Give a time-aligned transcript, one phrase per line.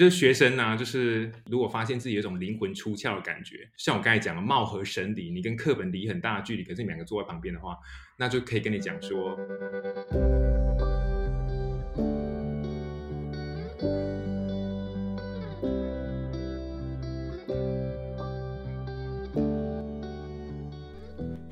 [0.00, 7.76] 就是学生呢、就是如果发现自己有种灵魂出窍的感觉，像我刚才讲的貌合神离，你跟课本离很大的距离，可是你们两个坐在旁边的话，
[8.16, 9.36] 那就可以跟你讲说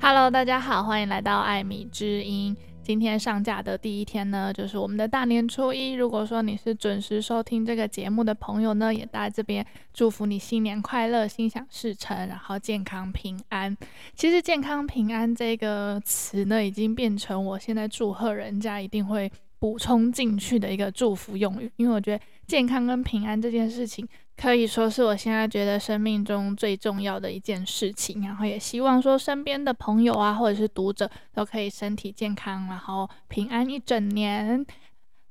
[0.01, 2.57] ，Hello，大家好，欢迎来到艾米之音。
[2.89, 5.91] 今天上架的第一天呢，就是我们的大年初一。
[5.91, 9.63] 如果说你是准时收听这个节目的朋友呢，也在这边
[9.93, 13.77] 祝福你新年快乐、心想事成，然后健康平安。
[14.15, 24.07] 其实“健康平安”这个词呢，已经变成我现在祝贺人家一定会补充进去的一个祝福用语，因为我觉得健康跟平安这件事情。
[24.37, 34.65] 可以说是我现在觉得生命中最重要的一件事情，然后也希望说身边的朋友啊，或者是读者都可以身体健康，然后平安一整年。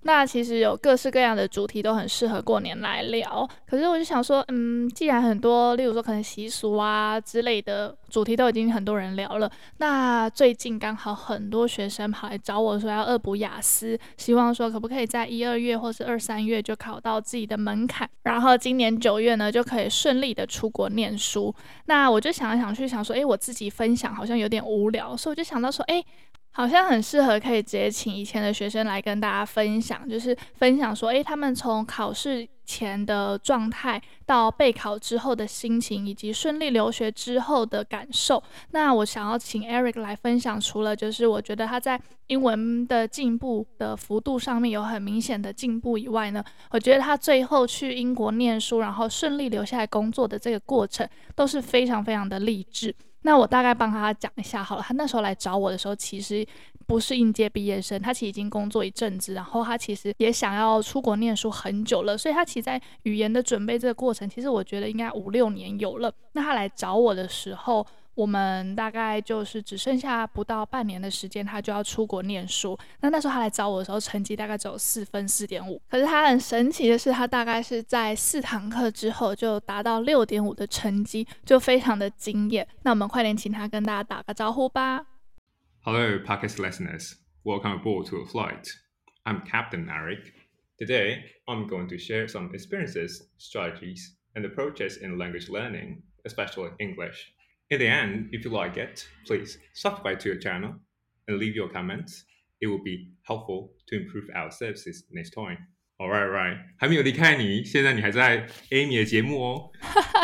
[0.02, 21.54] 那其实有各式各样的主题都很适合过年来聊，可是我就想说，嗯，既然很多，例如说可能习俗啊之类的主题都已经很多人聊了，那最近刚好很多学生跑来找我说要恶补雅思，希望说可不可以在一二月或是二三月就考到自己的门槛，然后今年九月呢就可以顺利的出国念书。
[21.86, 26.04] 那我就想来想去想说，诶，我自己分享好像有点无聊，所以我就想到说，诶。
[26.58, 38.42] 好像很适合可以直接请以前的学生来跟大家分享，就是分享说，诶，他们从考试前的状态到备考之后的心情，以及顺利留学之后的感受。
[38.72, 46.42] 那我想要请 Eric 来分享，除了就是我觉得他在英文的进步的幅度上面有很明显的进步以外呢，
[46.72, 52.92] 我觉得他最后去英国念书，然后顺利留下来工作的这个过程，都是非常非常的励志。
[53.22, 54.82] 那我大概帮他讲一下好了。
[54.82, 56.46] 他那时候来找我的时候，其实
[56.86, 66.12] 不是应届毕业生，他其实已经工作一阵子，然后他其实也想要出国念书很久了，所以他其实在语言的准备这个过程，其实我觉得应该五六年有了。
[66.32, 67.86] 那他来找我的时候，
[68.18, 72.76] 我们大概就是只剩下不到半年的时间，他就要出国念书。
[73.00, 75.80] 那那时候他来找我的时候，成绩大概只有四分四点五。
[75.88, 82.66] 可是他很神奇的是，他大概是在四堂课之后就达到六点五的成绩，就非常的惊艳。
[82.82, 85.06] 那我们快点请他跟大家打个招呼吧。
[85.82, 87.12] Hello, podcast listeners.
[87.44, 88.66] Welcome aboard to a flight.
[89.22, 90.32] I'm Captain Eric.
[90.76, 97.32] Today, I'm going to share some experiences, strategies, and approaches in language learning, especially English.
[97.69, 100.79] In the end, if you like it, please subscribe to your channel
[101.27, 102.23] and leave your comments.
[102.59, 105.57] It will be helpful to improve our services next time.
[105.97, 106.57] All right, all right.
[106.77, 109.71] 还没有离开你，现在你还在 Amy 的节目哦。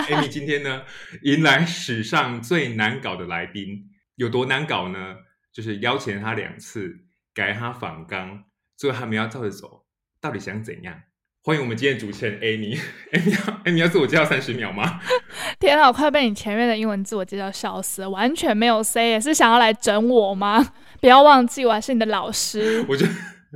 [0.07, 0.85] Amy 今 天呢，
[1.24, 5.18] 迎来史上最难搞的来宾，有多难搞呢？
[5.52, 8.46] 就是邀请他两次，改他访纲，
[8.78, 9.85] 最后他们要照着走，
[10.22, 11.02] 到底想怎样？
[11.47, 12.78] 欢迎我们今天主持人 Amy。
[13.12, 14.99] Amy 要 Amy 要自我介绍三十秒吗？
[15.60, 20.66] 天啊，我快被你前面的英文自我介绍笑死了，完全没有 say，是想要来整我吗？
[21.03, 22.82] 不要忘记，我还是你的老师。
[22.88, 23.12] 我觉得。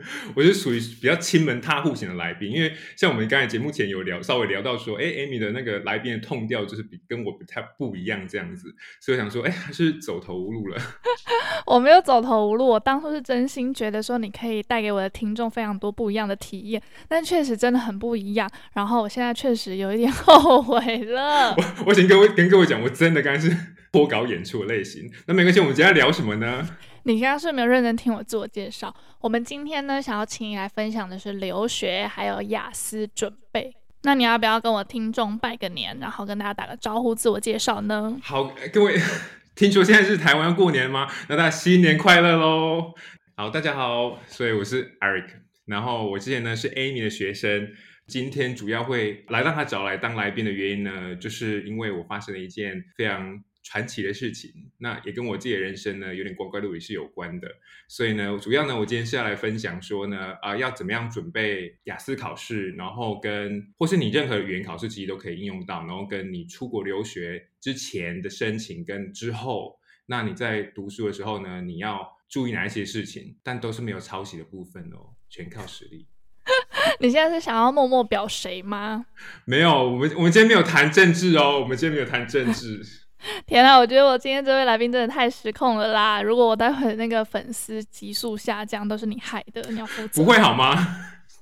[0.34, 10.80] 我是属于比较亲门踏户型的来宾，因为像我们刚才节目前有聊，稍微聊到说，哎，Amy 的那个来宾的 tone 调就是比跟我不太不一样这样子，所以我想说，哎，还是走投无路了。
[11.66, 18.50] 我没有走投无路，我当初是真心觉得说你可以带给我的听众非常多不一样的体验，但确实真的很不一样。
[18.72, 21.54] 然后我现在确实有一点 后悔了。
[21.56, 23.54] 我我请各位跟各位讲，我真的刚才是
[23.92, 25.10] 脱稿演出的类型。
[25.26, 26.68] 那没关系，我们今天聊什么呢？
[27.08, 28.94] 你刚刚是没有认真听我自我介绍。
[29.22, 33.74] 我们今天呢，想要请你来分享的是留学还有雅思准备。
[34.02, 38.14] 那你要不要跟我听众拜个年，然后跟大家打个招呼，自我介绍呢？
[38.22, 39.00] 好，各位，
[39.56, 41.10] 听说现在是台湾过年吗？
[41.30, 42.92] 那大家新年快乐喽！
[43.38, 45.30] 好，大家好，所以我是 Eric，
[45.64, 47.70] 然后我之前呢是 Amy 的学生。
[48.06, 57.46] 今天主要会来让他找来当来宾的原因呢，就是因为我发生了一件非常传奇的事情，那也跟我自己的人生呢有点光怪陆离是有关的，
[57.86, 76.06] 所以呢，主要呢，我今天是要来分享说呢，啊、呃，要怎么样准备雅思考试，然后跟或是你任何语言考试其实都可以应用到，然后跟你出国留学之前的申请跟之后，那你在读书的时候呢，你要注意哪一些事情，但都是没有抄袭的部分哦，全靠实力。
[77.00, 79.04] 你现在是想要默默表谁吗？
[79.44, 82.82] 没有，我们我们今天没有谈政治哦，我们今天没有谈政治。
[83.46, 86.22] 天啊，我觉得我今天这位来宾真的太失控了啦！
[86.22, 90.22] 如果我待会那个粉丝急速下降，都是你害的，你要负责。
[90.22, 90.76] 不会好吗？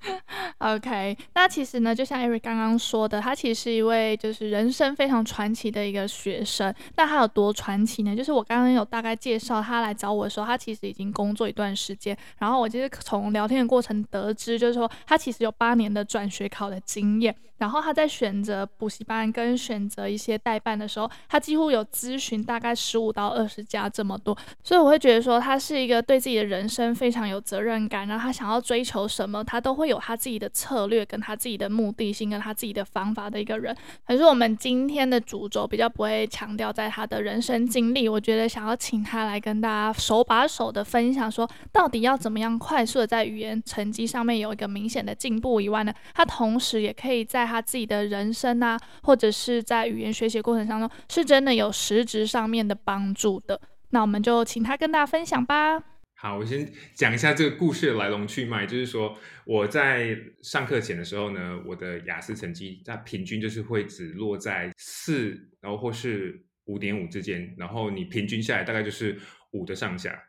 [0.59, 6.75] OK，那其实呢，就像 Eric 刚刚说的，他其实是一位就是人生非常传奇的一个学生。
[6.97, 8.15] 那他有多传奇呢？
[8.15, 12.17] 就是我刚刚有大概介绍他来找我的时候，他其实已经工作一段时间。
[12.39, 17.35] 然后我其实从聊天的过程得知，就是说他其实有八年的转学考的经验。
[17.59, 24.37] 然后他在选择补习班跟选择一些代办的时候，他几乎有咨询大概十五到二十家这么多。
[24.63, 33.77] 所以我会觉得说，他是一个对自己的人生非常有责任感，然后他想要追求什么，他都会有他自己的策略，跟他自己的目的性，跟他自己的方法的一个人。
[34.07, 53.61] 可是我们今天的主轴比较不会强调在他的人生经历，我觉得想要请他来跟大家手把手的分享，说到底要怎么样快速的在语言成绩上面有一个明显的进步以外呢，他同时也可以在他自己的人生啊，或者是在语言学习过程当中，是真的有实质上面的帮助的。
[53.91, 55.83] 那我们就请他跟大家分享吧。
[56.19, 59.15] 好，我先讲一下这个故事的来龙去脉，就是说
[59.47, 69.17] 我在上课前的时候呢，我的雅思成绩它平均就是会只落在四，然后或是五点五之间，然后你平均下来大概就是
[69.53, 70.21] 五的上下。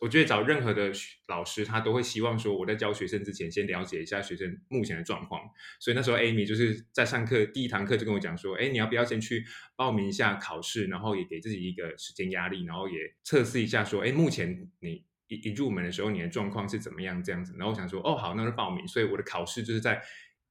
[0.00, 0.92] 我觉得找任何的
[1.28, 5.40] 老师，他都会希望说，我在教学生之前，先了解一下学生目前的状况。
[5.78, 9.44] 所以那时候，Amy 就是在上课第一堂课就跟我讲说，哎，你要不要先去
[9.76, 17.54] 报名一下考试，然后也给自己一个时间压力，然后也测试一下说，哎，目前你一一入门的时候，你的状况是怎么样这样子。
[17.58, 18.86] 然后我想说，哦，好，那就报名。
[18.86, 20.02] 所以我的考试就是在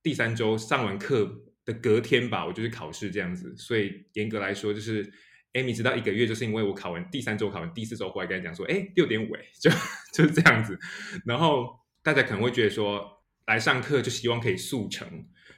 [0.02, 3.56] 第三周上完课的隔天吧，我就是考试这样子。
[3.58, 5.12] 所以严格来说，就是。
[5.56, 9.72] Amy 直到一个月，就是因为我考完第三周，考完第四周，回来跟他讲说，哎，六点五，哎，就
[10.14, 10.78] 就是这样子。
[11.26, 15.08] 然后大家可能会觉得说，来上课就希望可以速成，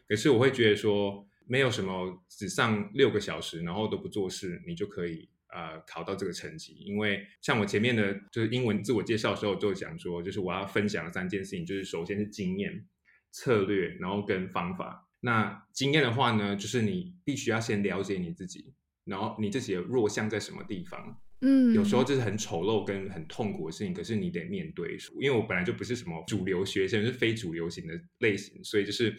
[0.07, 6.73] 可是我会觉得说，没有什么只上六个小时，然后都不做事，你就可以呃考到这个成绩。
[6.85, 12.85] 因为像我前面的，就是英文自我介绍的时候就讲说，就是我要分享的三件事情，就是首先是经验、
[13.31, 15.07] 策略，然后跟方法。
[15.21, 18.73] 那经验的话呢，就是你必须要先了解你自己。
[19.05, 21.17] 然后你自己的弱项在什么地方？
[21.39, 24.97] 嗯，有时候就是很丑陋跟很痛苦的事情，可是你得面对。
[25.21, 29.15] 因为我本来就不是什么主流学生，是非主流型的类型，所以就是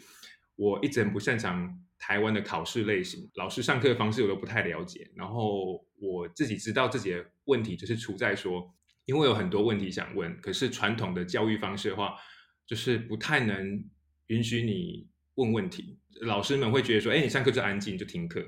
[0.58, 5.08] 我一直很不擅长台湾的考试类型，老师上课的方式我都不太了解。
[5.14, 8.68] 然后我自己知道自己的问题就是出在说，
[9.04, 12.16] 因为有很多问题想问，可是传统的教育方式的话，
[12.66, 13.84] 就是不太能
[14.26, 16.00] 允许你问问题。
[16.22, 18.44] 老师们会觉得说，哎，你上课就安静，就听课。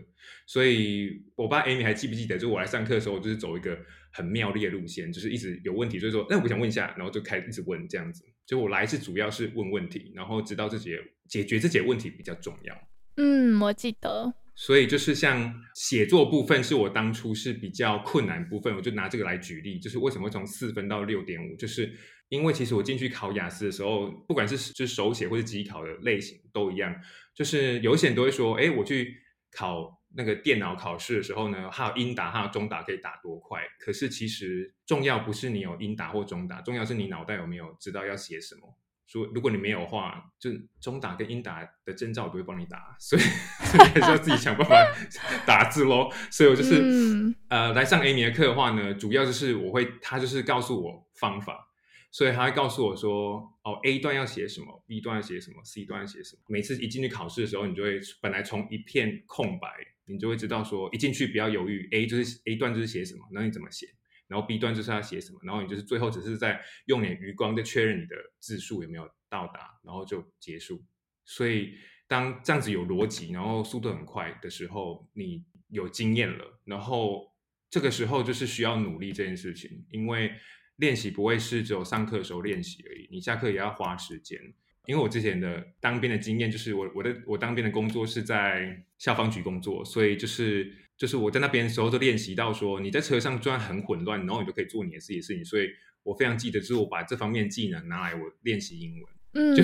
[0.49, 3.79] 所以我爸 Amy 还记不记得，就我来上课的时候，就是走一个
[4.13, 8.25] 很妙丽的路线，就是一直有问题，所以说，那我想问一下，然后就开一直问这样子。
[8.51, 10.91] 就我来是主要是问问题，然后知道自己
[11.29, 12.77] 解决自己的问题比较重要。
[13.17, 14.35] 嗯，我记得。
[14.57, 21.93] 所以就是像写作部分，是我当初是比较困难部分，我就拿这个来举例，就是为什么会从四分到六点五，就是
[22.29, 26.93] 因为其实我进去考雅思的时候，不管是就是手写或者机考的类型都一样。
[27.33, 29.17] 就是有些人都会说，哎，我去
[29.53, 33.61] 考那个电脑考试的时候呢，还有英打，还有中打可以打多快？
[33.79, 38.77] 可是其实重要不是你有英打或中打，重要是你脑袋有没有知道要写什么。
[39.07, 43.23] 说如果你没有的话，就中打跟英打的证照我都会帮你打，所以
[43.67, 44.77] 所以还是要自己想办法
[45.47, 46.11] 打字喽。
[46.31, 51.69] 所以我就是、嗯、呃来上 Amy 的课的话呢，主要就是我会他就是告诉我方法。
[52.13, 56.43] 所以他会告诉我说：“哦，A 段要写什么，B 段要写什么，C 段要写什么。
[56.49, 59.69] 每次一进去考试的时候，你就会本来从一片空白，
[60.11, 63.87] 你就会知道说，一进去不要犹豫，A 就是 A 段就是写什么，那你怎么写？
[64.27, 70.85] 然后 B 段就是要写什么，然后你就是最后只是在用你的余光在确认你的字数有没有到达，然后就结束。
[71.25, 71.75] 所以
[72.07, 77.33] 当这样子有逻辑，然后速度很快的时候，你有经验了，然后
[77.71, 80.33] 这个时候就是需要努力这件事情，因为。”
[80.81, 84.41] 练习不会是只有上课的时候练习而已，你下课也要花时间。
[84.87, 95.45] 因为我之前的当兵的经验，就是我我的我当兵的工作是在消防局工作，所以就是就是我在那边的时候就练习到说，你在车上虽然很混乱，然后你就可以做你的自己的事情。
[95.45, 95.69] 所以
[96.03, 99.13] 我非常记得，就是我把这方面技能拿来我练习英文。
[99.33, 99.55] 嗯，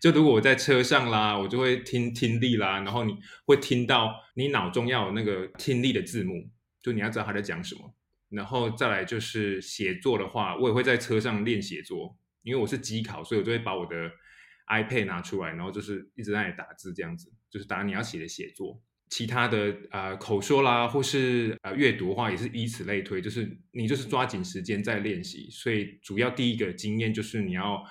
[0.00, 6.48] 就就如果我在车上啦，我就会听听力啦，然后你会听到你脑中要有那个听力的字幕，
[6.82, 7.94] 就你要知道他在讲什么。
[8.30, 14.10] 然后再来就是写作的话，我也会在车上练写作，因为我是机考，所以我就会把我的
[14.68, 18.82] iPad 拿出来，然后就是一直在那里打字，这样子就是打你要写的写作。
[19.08, 25.48] 其他的、呃、口说啦，或是呃阅读的话，也是以此类推，就是你就是抓紧时间在练习。
[25.48, 27.84] 所以主要第一个经验就是你要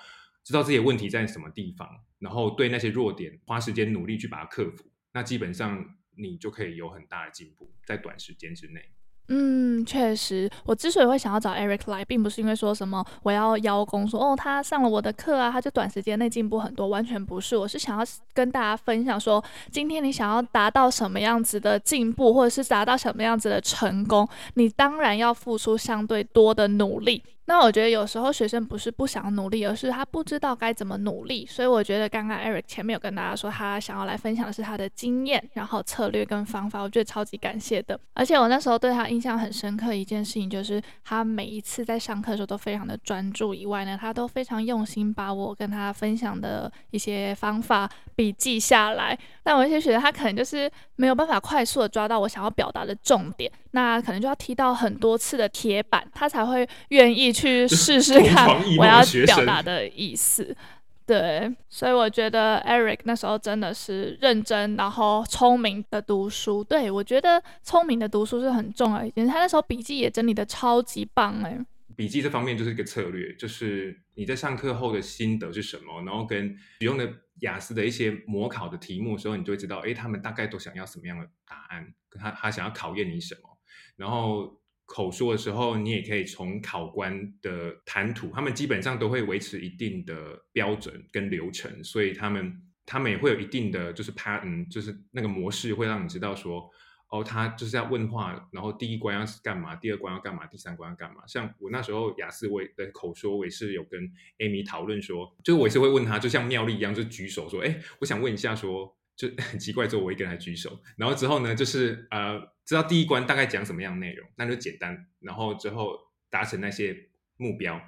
[0.44, 5.82] 知道自己的问题在什么地方，然后对那些弱点花时间努力去把它克服，那基本上
[6.18, 8.82] 你就可以有很大的进步，在短时间之内。
[9.28, 17.56] 嗯，确实，我之所以会想要找 Eric 来，并不是因为说什么我要邀功，说哦他上了我的课啊，他就短时间内进步很多，完全不是。
[17.56, 19.42] 我是想要跟大家分享说，
[19.72, 27.22] 今天你想要达到什么样子的进步，或者是达到什么样子的成功，你当然要付出相对多的努力。
[27.48, 31.46] 那我觉得有时候学生不是不想努力，而是他不知道该怎么努力。
[31.46, 37.98] 所以我觉得刚刚 Eric 前面有跟大家说，他想要来分享的是他的经验，然后策略跟方法，我觉得超级感谢的。
[38.14, 49.16] 而且我那时候对他印象很深刻一件事情，就是他每一次在上课的时候都非常的专注，以外呢，他都非常用心把我跟他分享的一些方法笔记下来。
[49.44, 57.35] 但我一些学生他可能就是没有办法快速的抓到我想要表达的重点，那可能就要踢到很多次的铁板，他才会愿意。
[57.36, 60.56] 去试试看我要表达的意思，
[61.04, 66.64] 对，所以我觉得 Eric 那时候真的是认真，然后聪明的读书。
[66.64, 71.58] 对，我觉得聪明的读书是很重要一件，他那时候笔记也整理的超级棒哎。
[71.94, 76.48] 笔记这方面就是一个策略，就是你在上课后的心得是什么，然后跟
[76.80, 77.06] 使用的
[77.40, 83.58] 雅思的一些模考的题目的时候，你就会知道，哎，他们大概都想要什么样的答案，他他想要考验你什么，
[83.96, 84.58] 然后。
[84.86, 96.70] 口说的时候，你也可以从考官的谈吐，他们基本上都会维持一定的标准跟流程，所以他们他们也会有一定的就是 pattern，就是那个模式会让你知道说，
[97.10, 101.26] 哦，他就是要问话，然后第一关要是干嘛，第二关要干嘛，第三关要干嘛。
[101.26, 104.00] 像我那时候雅思我的口说，我也是有跟
[104.38, 108.96] Amy 讨论说，就是我也是会问他，就像妙丽一样，就举手说，哎，我想问一下说。
[109.16, 115.96] 就 很奇怪，之后我一个人还举手，然后之后呢，就是呃，知道第一关大概讲什么样的内容，那就简单，然后之后
[116.28, 117.80] 达成那些目标。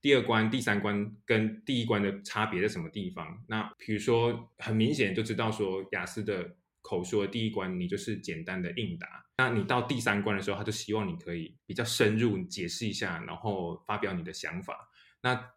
[0.00, 3.44] 第二关、第三关跟第一关的差别在什么地方？
[3.46, 14.88] 那比如说很明显就知道说，雅思的口说第一关你就是简单的应答，那你到第三关的时候，他就希望你可以比较深入解释一下，然后发表你的想法。
[15.20, 15.50] 那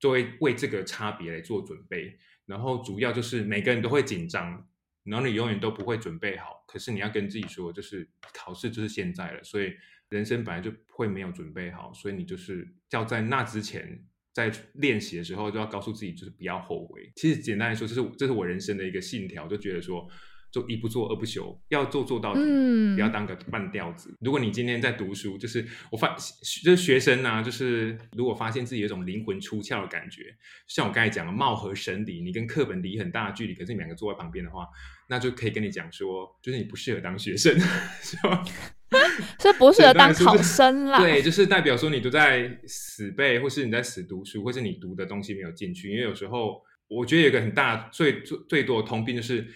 [0.00, 4.66] 作为为这个差别来做准备，然后主要就是每个人都会紧张。
[5.04, 9.72] 然后你永远都不会准备好，可是你要跟自己说，就是考试就是现在了，所以
[10.08, 17.12] 人生本来就会没有准备好，所以你就是要在那之前，在练习的时候就要告诉自己，就是不要后悔。
[17.16, 20.08] 其实简单来说，就是这是我人生的一个信条，就觉得说。
[20.52, 24.14] 就一不做二不休，要做做到底，嗯、不要当个半吊子。
[24.20, 26.14] 如果你今天在读书，就是我发，
[26.62, 30.24] 就是学生啊，就是如果发现自己有一种灵魂出窍的感觉，
[30.68, 34.68] 像我刚才讲的貌合神离，你跟课本离很大的距离，可是你们两个坐在旁边的话，
[35.08, 37.58] 那就可以跟你讲说，就是你不适合当学生，
[38.02, 38.44] 是吧？
[39.40, 41.00] 是不适合当考生啦。
[41.00, 45.90] 对，就是代表说你都在死背，或是你在死读书，或是你读的东西没有进去。
[45.90, 49.48] 因为有时候我觉得有一个很大最最最多的通病就是。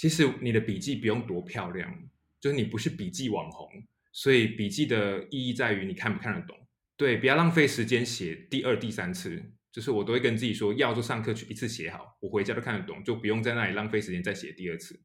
[0.00, 1.94] 其实你的笔记不用多漂亮，
[2.40, 3.68] 就是你不是笔记网红，
[4.12, 6.56] 所以笔记的意义在于你看不看得懂。
[6.96, 9.52] 对，不要浪费时间写第二、第三次。
[9.70, 14.98] 就是我都会跟自己说，要就上课去一次写好，我回家都看得懂，就不用在那里浪费时间再写第二次。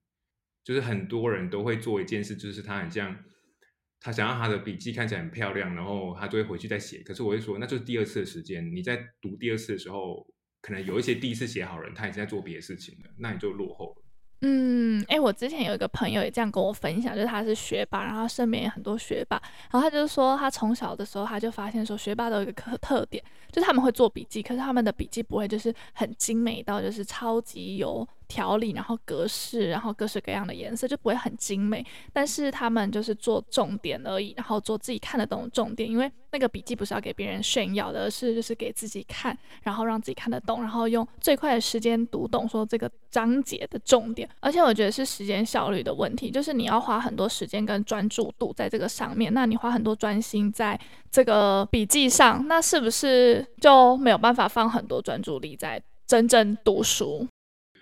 [0.63, 3.21] 就是很多人都会做一件事，就是他很像
[3.99, 6.99] 他想要他的笔记看起来很漂亮，然后他就会回去再写。
[6.99, 8.73] 可是我会说，那就是第二次的时间。
[8.73, 10.25] 你在读第二次的时候，
[10.61, 14.04] 可能有一些第一次写好人，他已经在做别的事情了，那你就落后了。
[14.47, 23.23] 嗯，哎、我之前有一个朋友也这样跟我分享，就是他是学霸，然后身边也很多学霸，然后他就是说，他从小的时候他就发现说，学霸都有一个特特点，
[23.55, 28.05] 就他们会做笔记，可是他们的笔记不会就是很精美到就是超级有。
[28.27, 31.85] 条理，然后格式，然后各式各样的颜色，就不会很精美。
[32.12, 35.88] 但是他们就是做重点而已，然后做自己看得懂的重点。
[35.88, 44.27] 因为那个笔记不是要给别人炫耀的，而是就是给自己看，然后让自己看得懂，然后用最快的时间读懂说这个章节的重点。
[44.39, 49.31] 而且我觉得是时间效率的问题，就是你要花很多时间跟专注度在这个上面。
[49.35, 50.79] 那你花很多专心在
[51.12, 57.27] 这个笔记上，那是不是就没有办法放很多专注力在真正读书？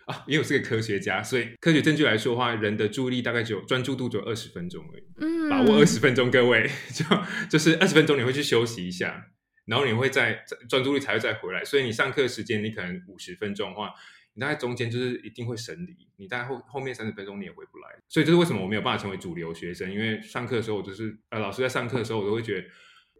[0.05, 5.03] 啊，因为我是个科学家，所以科学证据来说的话，人的注意力大概只有专注度只有二十分钟而已。
[5.21, 7.05] 嗯，把握二十分钟， 各位就
[7.49, 9.27] 就是二十分钟，你会去休息一下，
[9.65, 11.63] 然后你会再专注力才会再回来。
[11.63, 13.93] 所以你上课时间你可能五十分钟的话，
[14.33, 17.87] 你大概中间就是一定会神离，你大概后后面三十分钟你也回不来。
[18.09, 22.67] 所以这是为什么我没有办法成为主流学生，因为上课的时候我就是呃老师在上课的时候，我都会觉得。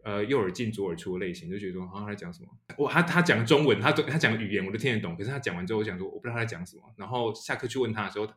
[0.04, 2.48] 呃，右耳进左耳出的类型，就觉得说，啊，他在讲什么？
[2.76, 5.16] 我他他讲中文，他他讲语言，我都听得懂。
[5.16, 6.82] 可是他讲完之后，我想说，我不知道他在讲什么。
[6.98, 8.28] 然后下课去问他的时候，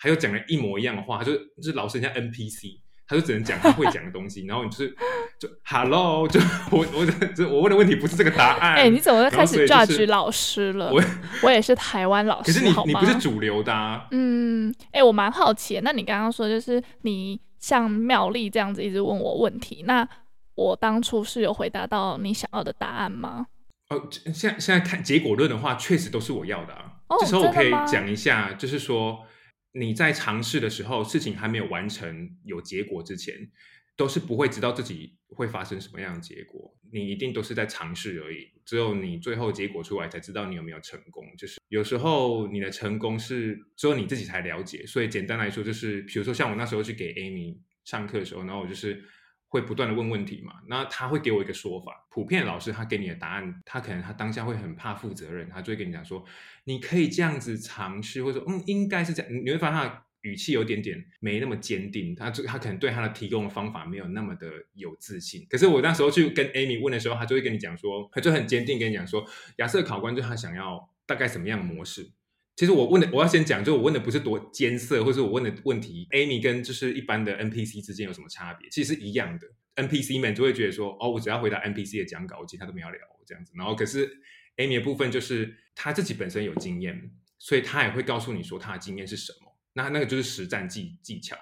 [0.00, 4.44] 他又讲了一模一样的话，他就就是老师人家 NPC，他就只能讲他会讲的东西。
[4.46, 4.96] 然后你就是
[5.38, 6.40] 就 Hello，就
[6.72, 8.72] 我我就我问的问题不是这个答案。
[8.74, 10.92] 哎、欸，你怎么开始 judge 老师了？
[10.92, 11.00] 我
[11.44, 13.72] 我也是台湾老师， 可是你你不是主流的。
[13.72, 14.08] 啊。
[14.10, 15.78] 嗯，哎、欸，我蛮好奇。
[15.84, 17.40] 那你刚刚说就是你。
[17.62, 19.84] 像妙丽这样子一直问我问题。
[19.86, 20.04] 那
[20.62, 23.46] 我当初是有回答到你想要的答案吗？
[23.90, 26.92] 哦，现在现在看结果论的话，确实都是我要的啊。
[27.08, 29.26] 哦，这时候我可以讲一下，就是说
[29.72, 33.34] 你在尝试的时候，事情还没有完成有结果之前，
[33.96, 36.74] 都是不会知道自己会发生什么样的结果。
[36.90, 41.24] 你一定都是在尝试而已，只有你最后结果出来才知道你有没有成功。
[41.36, 44.86] 就是有时候你的成功是只有你自己才了解。
[44.86, 49.04] 所以简单来说，就是比如说像我那时候去给 Amy 上课的时候，然后我就是。
[49.52, 52.06] 会不断的问问题嘛，那他会给我一个说法。
[52.08, 56.24] 普遍老师他给你的答案，他可能他当下会很怕负责任，他就会跟你讲说，
[56.64, 59.30] 你可以这样子尝试，或者说嗯应该是这样。
[59.44, 65.46] 你会发现他的语气有点点没那么坚定，他就他可能对他的提供的方法没有那么的有自信。
[65.50, 69.22] 可是我那时候去跟 Amy 问的时候，他就会跟你讲说，他就很坚定跟你讲说，
[69.56, 72.10] 亚瑟考官就他想要大概什么样的模式。
[72.62, 78.70] 其实我问的，我要先讲，就我问的不是多艰涩，或是我问的问题，Amy 跟就是一般的 NPC 之间有什么差别？
[78.70, 79.48] 其实是一样的。
[79.74, 83.52] NPC 们就会觉得说，哦，我只要回答 NPC 的讲稿，我其他都没有聊这样子。
[83.56, 84.08] 然后可是
[84.58, 89.58] Amy 的部分就是他自己本身有经验，所以他也会告诉你说他的经验是什么。
[89.72, 91.36] 那那个就是实战技技巧，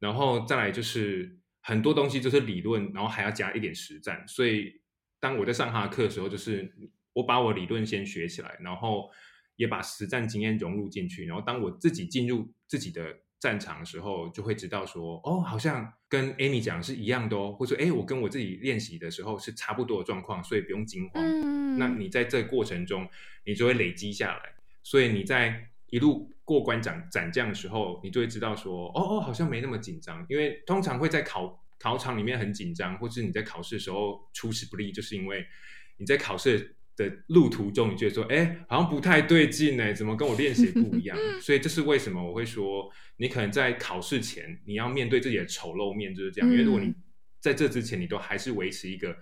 [0.00, 4.26] 然后再来就是很多东西就是理论，然后还要加一点实战。
[4.26, 4.72] 所以
[5.20, 6.74] 当我在上他的课的时候，就是
[7.12, 9.08] 我把我理论先学起来，然后。
[9.56, 21.22] 也把实战经验融入进去，然后当我自己进入自己的战场的时候，就会知道说，哦，好像跟 Amy 讲是一样的哦，或者说，哎，我跟我自己练习的时候是差不多的状况，所以不用惊慌。
[21.22, 21.78] 嗯。
[21.78, 23.08] 那你在这个过程中，
[23.44, 35.46] 你就会累积下来，所以你在一路过关斩斩将的时候，你就会知道说，哦哦，好像没那么紧张，因为通常会在考考场里面很紧张，或是你在考试的时候出师不利，就是因为
[35.98, 36.74] 你在考试。
[36.96, 39.92] 的路途中，你觉得说，哎，好像不太对劲呢？
[39.92, 41.18] 怎么跟我练习不一样？
[41.42, 46.50] 所以这是为什么我会说，你可能在考试前，你要面对自己的丑陋面，就是这样。
[46.50, 46.94] 因为如果你
[47.40, 49.16] 在这之前，你都还是维持一个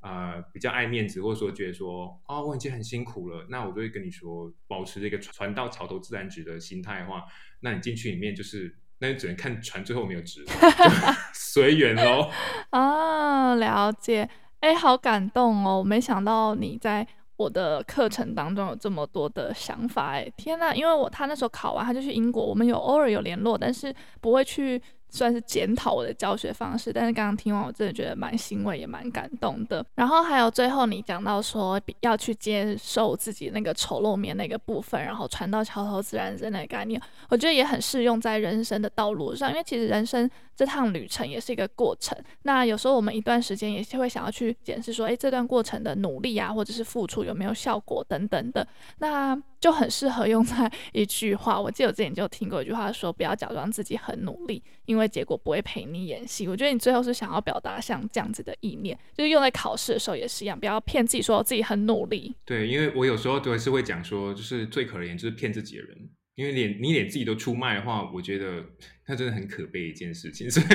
[0.00, 7.24] 呃比较爱面子，或者说觉得说，哦，我已经很辛苦了，那我就会跟你说，保持这个船到桥头自然直的心态的话，
[7.60, 10.44] 那你进去里面就是，那你只能看船最后没有直，
[11.32, 12.30] 随缘喽。
[12.70, 14.28] 啊， 了解。
[14.60, 15.78] 哎，好感动哦！
[15.78, 24.80] 我没想到你在我的课程当中有这么多的想法，哎，天呐，因为我他那时候考完，他就去英国，我们有偶尔有联络，但是不会去。
[25.10, 29.84] 算是检讨我的教学方式，但是刚刚听完，我真的觉得蛮欣慰，也蛮感动的。
[29.94, 42.16] 然后还有最后你讲到说要去接受自己那个丑陋面那个部分，然后船到桥头自然直那个概念，我觉得也很适用在人生的道路上，因为其实人生这趟旅程也是一个过程。
[42.42, 48.66] 那有时候我们一段时间也是会想要去检视说，哎，这段过程的努力啊，或者是付出有没有效果等等的。
[48.98, 56.46] 那就很适合用在一句话，我记得我之前就听过一句话说，不要假装自己很努力，因为结果不会陪你演戏。
[56.46, 62.34] 我觉得你最后是想要表达像这样子的意念，就是用在考试的时候也是一样，不要骗自己说自己很努力。
[62.44, 66.10] 对，因为我有时候都是会讲说，就是最可怜就是骗自己的人。
[66.36, 68.64] 因为连你连自己都出卖的话，我觉得
[69.08, 70.48] 那真的很可悲一件事情。
[70.50, 70.66] 所以，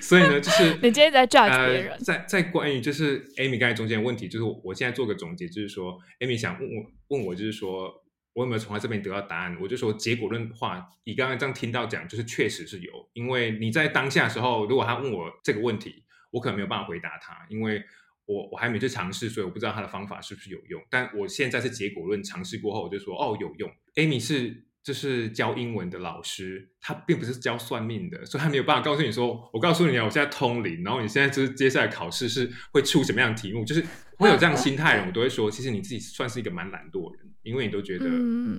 [0.00, 1.90] 所以呢，就是你今天在 judge 别人。
[1.90, 7.92] 呃、在在关于就是 Amy 刚才中间的问题，就是我现在做个总结，就是说 Amy 想问我问我，就是说
[8.34, 9.58] 我有没有从他这边得到答案？
[9.60, 12.92] 我就说结果论话，你刚刚这样听到讲，就是确实是有。
[13.12, 17.82] 因为你在当下的时候，如果他问我这个问题，我可能没有办法回答他，因为
[18.24, 20.80] 我我还没去尝试，所以我不知道他的方法是不是有用。
[20.88, 23.70] 但我现在是结果论尝试过后，我就说哦有用。
[23.96, 33.84] Amy 是就是教英文的老师，他并不是教算命的，所以他没有办法告诉你说，我告诉你啊，我现在通灵，然后你现在就是接下来考试是会出什么样的题目，就是
[34.16, 38.06] 会有这样心态的人，我都会说，其实你自己算是一个蛮懒惰的人，因为你都觉得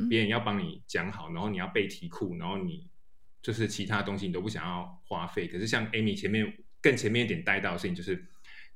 [0.07, 2.87] 别人要帮你讲好，然后你要背题库，然后你
[3.41, 5.47] 就是其他东西你都不想要花费。
[5.49, 8.25] 可是像 Amy 前面更前面一点带到的事情，就是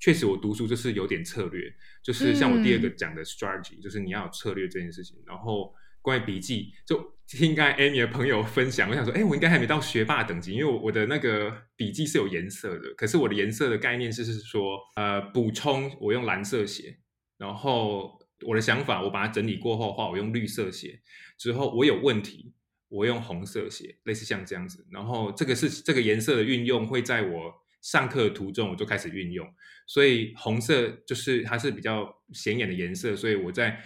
[0.01, 5.73] 确实我读书就是有点策略，就是像我第二个讲的 strategy，就是你要有策略这件事情，然后。
[5.99, 16.99] 关于笔记，就听刚才 Amy 的朋友分享，我想说，哎，我应该还没到学霸等级，因为我我的那个笔记是有颜色的，可是我的颜色的概念是是说，呃，补充我用蓝色写，
[17.37, 21.01] 然后我的想法我把它整理过后的话，我用绿色写，
[21.37, 22.53] 之后我有问题，
[22.87, 29.45] 我用红色写，类似像这样子，然后这个是这个颜色的运用会在我上课的途中我就开始运用，
[29.85, 33.83] 所以红色就是它是比较显眼的颜色，所以我在。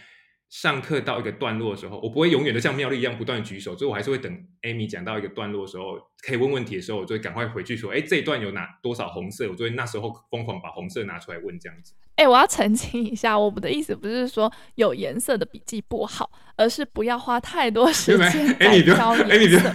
[0.51, 4.31] 上课到一个段落的时候，我不会永远的像妙丽一样不断举手，所以我还是会等
[4.63, 11.93] Amy 讲到一个段落的时候，可以问问题的时候，我就会赶快回去说，哎，这一段有哪多少红色，我就会那时候疯狂把红色拿出来问这样子。
[12.21, 19.73] 哎，我要澄清一下，我们的意思不是说有颜色的笔记不好，而是不要花太多时间在挑颜色。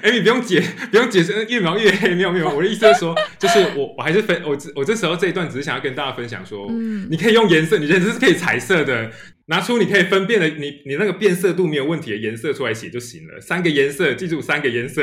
[0.00, 2.48] 哎，你不用解，不用解释，越描越黑，没有没有。
[2.48, 9.10] 我的意思是说，就是我我还是分我我这时候这一段只是想要跟大家分享说，嗯，你可以用颜色，你觉得这是可以彩色的。
[9.50, 13.40] 拿出你可以分辨的，你你那个变色度没有问题的颜色出来写就行了。
[13.40, 15.02] 三个颜色，记住三个颜色。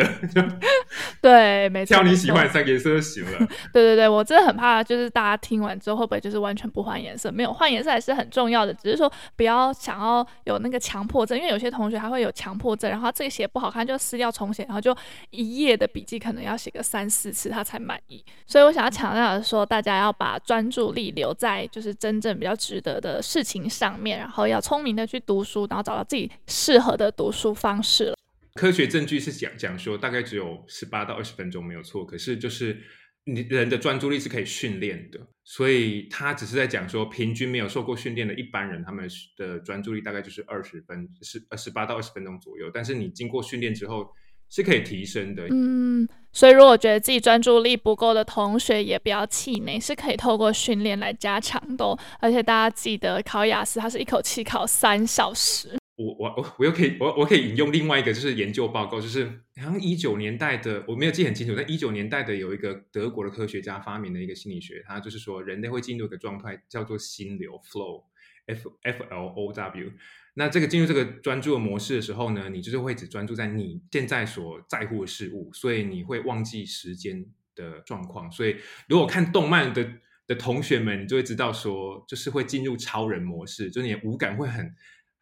[1.19, 1.95] 对，没错。
[1.95, 3.39] 挑你喜欢的三个颜色就行了。
[3.73, 7.29] 对对对，我真的很怕，就是大家听完之后会不会就是完全不换颜色？
[7.29, 14.95] 没有换颜色还是很重要的，只是说不要想要有那个强迫症，因为有些同学还会有强迫症，然后这个写不好看就撕掉重写，然后就
[15.31, 18.23] 一页的笔记可能要写个三四次他才满意。
[18.47, 24.45] 所以我想要强调的说，大家要把专注力留在就是真正比较值得的事情上面，然后。
[24.45, 28.13] 要聪明的去读书，然后找到自己适合的读书方式。
[28.53, 32.05] 科学证据是讲讲说，大概只有十八到二十分钟没有错。
[32.05, 32.79] 可是就是
[33.25, 42.69] 你人的专注力是可以训练的，所以他只是在讲说，平均没有受过训练的一般人，他们的专注力大概就是二十分，是呃十八到二十分钟左右。
[42.71, 44.07] 但是你经过训练之后，
[44.47, 45.47] 是可以提升的。
[45.49, 51.97] 嗯，所以如果觉得自己专注力不够的同学，也不要气馁，是可以透过训练来加强的哦。
[52.19, 55.75] 而且大家记得考雅思，它是一口气考三小时。
[55.97, 69.91] 我我我我又可以我我可以引用另外一个就是研究报告，就是好像一九年代的，我没有记很清楚，但一九年代的有一个德国的科学家发明的一个心理学，他就是说人类会进入一个状态叫做心流 （flow），F F L O W。
[70.33, 78.29] 那这个进入这个专注的模式的时候呢，你就是会只专注在你现在所在乎的事物，所以你会忘记时间的状况。
[78.29, 78.57] 所以
[78.89, 79.89] 如果看动漫的
[80.27, 84.75] 的同学们，你就会知道说，就是会进入超人模式，就你的五感会很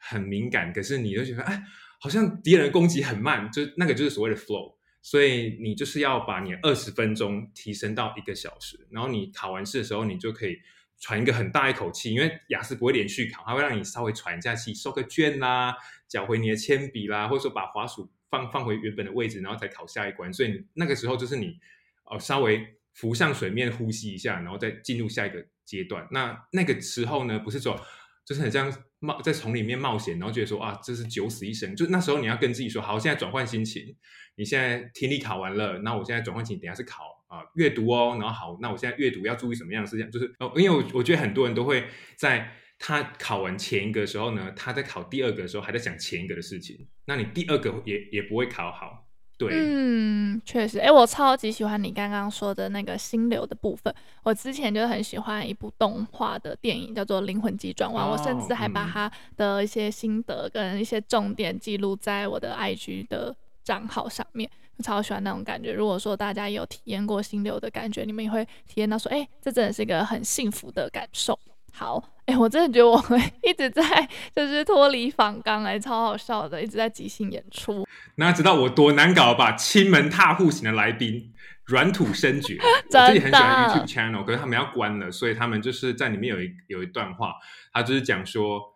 [0.03, 1.63] 很敏感，可是你就觉得哎，
[1.99, 4.75] 好像敌人的攻击很慢，就那个就是所谓的 flow。
[5.01, 10.57] 所以你就是要把你二十分钟提升到一个小时，然后你考完试的时候，你就可以。
[10.99, 15.75] 喘一个很大一口气，因为雅思不会连续考，它会让你稍微喘一下气，收个卷啦，
[16.07, 20.31] 缴回你的铅笔啦，或者说把滑鼠放放回原本的位置，然后再考下一关。
[20.31, 21.59] 所以那个时候就是你
[22.05, 26.07] 哦，稍微浮上水面呼吸一下，然后再进入下一个阶段。
[26.11, 27.77] 那那个时候呢，不是说
[28.23, 28.71] 就是很像
[29.03, 31.75] 冒在丛里面冒险，然后觉得说啊，这是九死一生。
[31.75, 33.95] 就那时候你要跟自己说，好，现在转换心情，
[34.37, 37.03] 你现在听力考完了，那我现在转换心情，等下是考。
[37.33, 40.11] 啊，阅读哦，然后好，那我现在阅读要注意什么样的事情？
[40.11, 41.83] 就是哦，因为我我觉得很多人都会
[42.15, 49.02] 在他考完前一个的时候呢，他在考第二个的时候还在想前一个的事情，那你第二个也也不会考好。
[49.37, 53.93] 对，嗯，确实，哎，我超级喜欢你刚刚说的那个心流的部分。
[54.21, 64.49] 我之前就很喜欢一部动画的电影，叫做《灵魂急转弯》，哦，我甚至还把它的一些心得跟一些重点记录在我的 IG 的账号上面。
[64.77, 65.71] 我超喜欢那种感觉。
[65.71, 71.37] 如果说大家有体验过心流的感觉，你们也会体验到说，哎，这真的是一个很幸福的感受。
[71.73, 77.85] 好，哎，我真的觉得我会一直在就是脱离访纲，哎，超好笑的，一直在即兴演出。
[78.15, 79.53] 那知道我多难搞吧？
[79.53, 81.33] 亲门踏户型的来宾，
[81.65, 82.59] 软土深掘。
[82.89, 83.01] 真的。
[83.01, 87.33] 我自己很喜欢 YouTube channel，可是他们要关了，所以他们就是在里面有一有一段话，
[87.73, 88.71] 他就是讲说。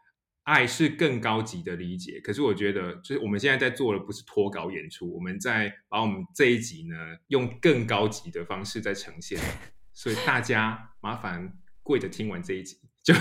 [0.48, 6.96] 爱是更高级的理解，可是我觉得，就是我们现在在做的不是脱稿演出，我们在把我们这一集呢，
[7.28, 9.38] 用更高级的方式在呈现，
[9.94, 11.52] 所以大家麻烦
[11.88, 13.14] 跪着听完这一集，就，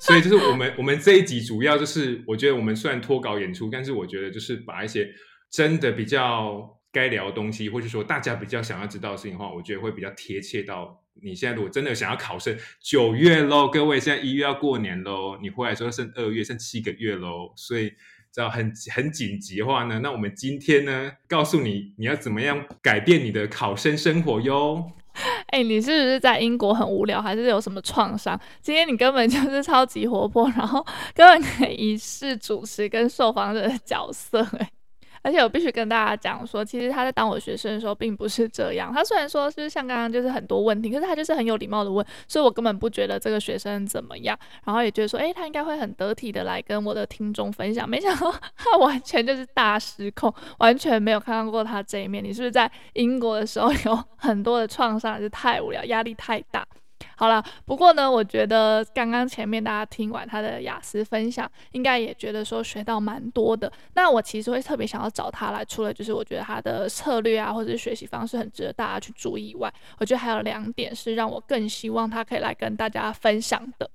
[0.00, 5.12] 所以就是我们我们这一集主要就是，我觉得我们虽然脱稿演出，但是我觉得就是把一些
[5.50, 11.04] 真的比较该聊的东西，或者说大家比较想要知道的事情的话，我觉得会比较贴切到。
[11.22, 17.90] 你现在如果真的想要考试，九月喽，各位现在一月要过年喽，你回来时候剩二月，剩七个月喽，所以
[18.32, 24.92] 只要很很紧急的话呢，那我们今天呢，告诉你你要怎么样改变你的考生生活哟。
[25.50, 28.38] 哎、你是不是在英国很无聊，还是有什么创伤？
[28.60, 30.84] 今天你根本就是超级活泼，然后
[31.14, 34.70] 根本可以一试主持跟受访者的角色、欸，哎。
[35.22, 38.92] 而且我必须跟大家讲说，其实他在当我学生的时候并不是这样。
[38.92, 44.38] 他虽然说是像刚刚就是很多问题，可是他就是很有礼貌的问，所以我根本不觉得这个学生怎么样。
[44.64, 47.88] 然后也觉得说，诶，他应该会很得体的来跟我的听众分享。
[47.88, 52.24] 没想到 他完全就是大失控，完全没有看到过他这一面。
[52.24, 56.66] 你是不是在英国的时候有很多的创伤，还是太无聊，压力太大？
[57.16, 63.70] 好了，不过呢，我觉得刚刚前面大家听完他的雅思分享，应该也觉得说学到蛮多的。
[63.94, 73.90] 那我其实会特别想要找他来，除了就是我觉得他的策略啊，或者是学习方式很值得大家去注意以外，我觉得还有两点是让我更希望他可以来跟大家分享的。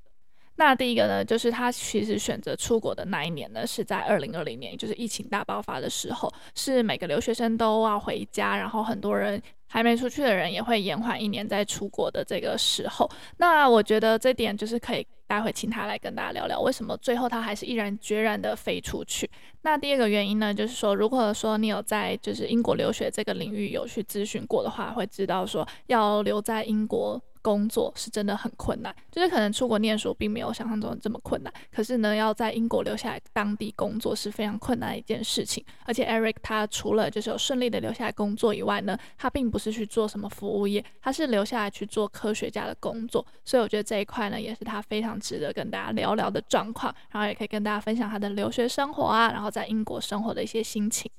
[0.57, 9.41] 那第一个呢，就是他其实选择出国的那一年呢，是在二零二零年，就是疫情大爆发的时候，是每个留学生都要回家，然后很多人
[9.75, 13.11] 还没出去的人也会延缓一年再出国的这个时候。
[13.39, 19.29] 那我觉得这点就是可以待会请他来跟大家聊聊，为什么最后他还是毅然决然的飞出去。
[19.63, 27.21] 那第二个原因呢，就是说，如果说你有在就是英国留学这个领域有去咨询过的话，会知道说要留在英国。
[27.45, 35.63] 工作是真的很困难，就是可能出国念书并没有想象中的这么困难，可是呢，要在英国留下来当地工作是非常困难的一件事情。
[35.85, 43.23] 而且 Eric 他除了就是有顺利的留下来工作以外呢，他并不是去做什么服务业，他是留下来去做科学家的工作。
[43.43, 51.11] 所以我觉得这一块呢，也是他非常值得跟大家聊聊的状况，然后也可以跟大家分享他的留学生活啊，然后在英国生活的一些心情。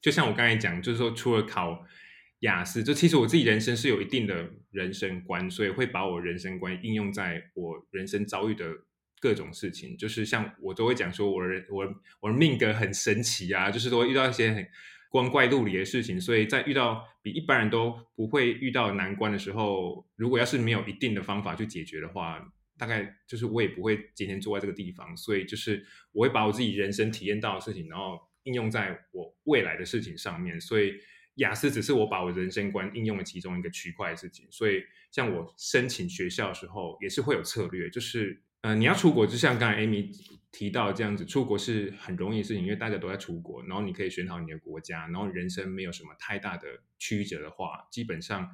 [0.00, 1.78] 就像我刚才讲，就是说除了考。
[2.42, 8.66] 雅思，就其实我自己人生是有一定的人生观，所以会把我人生观应用在我人生遭遇的
[9.20, 9.96] 各种事情。
[9.96, 11.86] 就是像我都会讲说，我的人我
[12.20, 14.66] 我的命格很神奇啊，就是说遇到一些很
[15.08, 16.20] 光怪陆离的事情。
[16.20, 22.44] 所以在遇到比一般人都不会遇到难关的时候，如果要是没有一定的方法去解决的话，
[22.76, 25.16] 大概就是我也不会今天坐在这个地方。
[25.16, 30.60] 所以就是我会把我自己人生体验到的事情，然后应用在我未来的事情上面。
[30.60, 30.94] 所以。
[31.36, 40.10] 雅思只是我把我人生观应用了其中一个区块的事情，所以像我申请学校的时候也是会有策略，就是呃你要出国，就像刚才 Amy
[40.50, 46.68] 提到这样子，出国是很容易的事情，因为大家都在出国，然后你可以选好你的国家，然后人生没有什么太大的
[46.98, 48.48] 曲折的话，基本上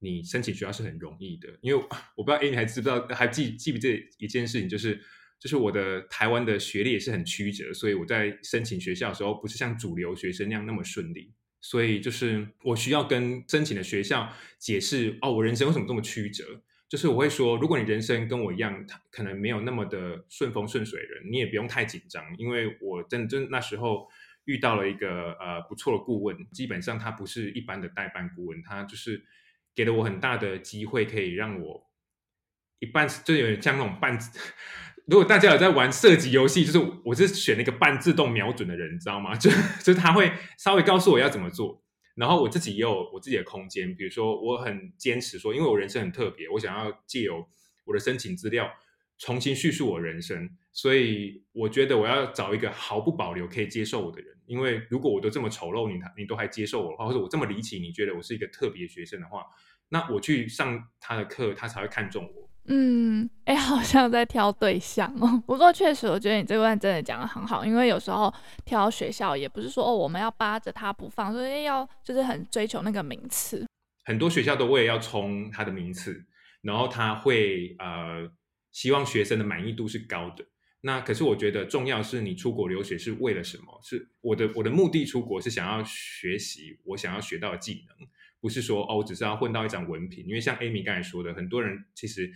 [0.00, 1.48] 你申请学校是很容易的。
[1.60, 1.80] 因为
[2.16, 5.00] 我不知道 Amy 还知不知道，还记记不记得一件事情，就是
[5.38, 11.32] 就是我的台湾的学历也是很曲折，所以我在申请学校的时候不是像主流学生那样那么顺利。
[11.64, 16.44] 所以就是我需要跟申请的学校解释哦，我人生为什么这么曲折？
[16.90, 24.06] 就是我会说，如果你人生跟我一样，可能没有那么的顺风顺水的人，你也不用太紧张，因为我真的真那时候
[24.44, 29.24] 遇到了一个呃不错的顾问，基本上他不是一般的代办顾问，他就是
[29.74, 31.90] 给了我很大的机会，可以让我
[32.78, 34.18] 一半就有点像那种半。
[35.06, 39.34] 如果大家有在玩射击游戏，就是我是选那个半自动瞄准的人，你知道吗？
[39.38, 39.50] 就
[39.82, 41.82] 就他会稍微告诉我要怎么做，
[42.14, 43.94] 然后我自己也有我自己的空间。
[43.94, 47.46] 比如说，我很坚持说，因为我人生很特别，我想要借由
[47.84, 48.70] 我的申请资料
[49.18, 54.34] 重新叙述我人生，所以我觉得我要找一个毫不保留可以接受我的人。
[54.46, 59.44] 因为如果我都这么丑陋，你你都还接受我的话，或者我这么离奇，你觉得我是一个特别学生的话，
[59.90, 62.43] 那我去上他的课，他才会看中我。
[62.66, 65.42] 嗯，哎、 好像在挑对象哦。
[65.46, 68.32] 不过确实，我觉得你这段真的讲得很好，因为有时候
[68.64, 73.66] 挑学校也不是说哦，我们要扒着他不放，所以要就是很追求那个名次。
[74.06, 76.24] 很多学校都为了要冲他的名次，
[76.62, 78.28] 然后他会呃
[78.72, 80.44] 希望学生的满意度是高的。
[80.80, 83.80] 那可是我觉得重要是你出国留学是为了什么？
[83.82, 88.08] 是我的我的目的出国是想要学习我想要学到的技能。
[88.44, 92.30] 不是说哦，我只是要混到一张文凭，因为像 Amy 刚才说的，很多人其实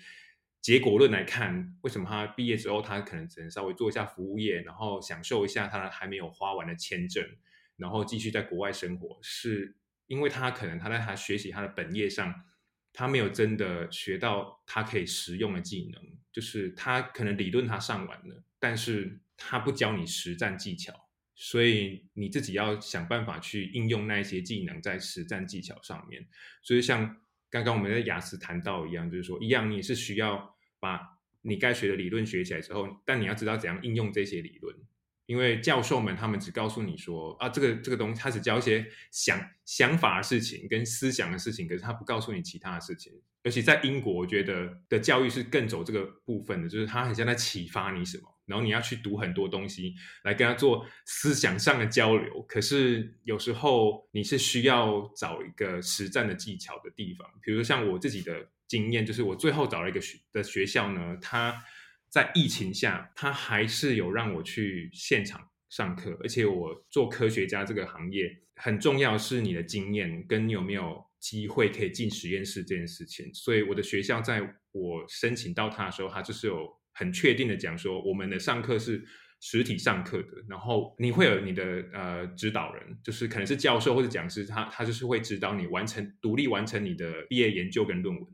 [0.62, 7.22] 结果论来看，为什么他毕业之后他可能只能稍微做一下服务业，然后享受一下他还没有花完的签证，
[7.76, 12.34] 然后继续在国外生活，是因为他可能他在他学习他的本业上，
[12.94, 21.07] 他没有真的学到他可以实用的技能，就是他可能理论他上完了，但是他不教你实战技巧。
[21.40, 26.26] 所以你自己要想办法去应用那一些技能在实战技巧上面。
[26.62, 27.16] 所以像
[27.48, 31.00] 刚刚我们在雅思谈到一样，就是说一样，你是需要把
[31.42, 34.74] 你该学的理论学起来之后，但你要知道怎样应用这些理论。
[35.26, 43.12] 因为教授们他们只告诉你说啊，这个这个东西，他只教一些想想法的事情跟思想的事情，可是他不告诉你其他的事情。
[43.44, 48.37] 而且在英国，我觉得的教育是更走这个部分的，就是他很像在启发你什么。
[48.48, 57.28] 然后你要去读很多东西来跟他做思想上的交流，可是有时候你是需要找一个实战的技巧的地方。
[57.42, 61.62] 比如说像我自己的经验，就是我最后找了一个学的学校呢，他
[62.08, 73.30] 在疫情下，他还是有让我去现场上课，而且我做科学家这个行业很重要是你的经验跟你有没有机会可以进实验室这件事情。
[73.34, 74.40] 所以我的学校在
[74.72, 76.78] 我申请到他的时候，他就是有。
[76.98, 79.04] 很确定的讲说，我们的上课是
[79.40, 81.62] 实体上课的，然后你会有你的
[81.94, 88.24] 呃指导人，就是可能是教授或者讲师，他他就是会指导你完成独立完成你的毕业研究跟论文，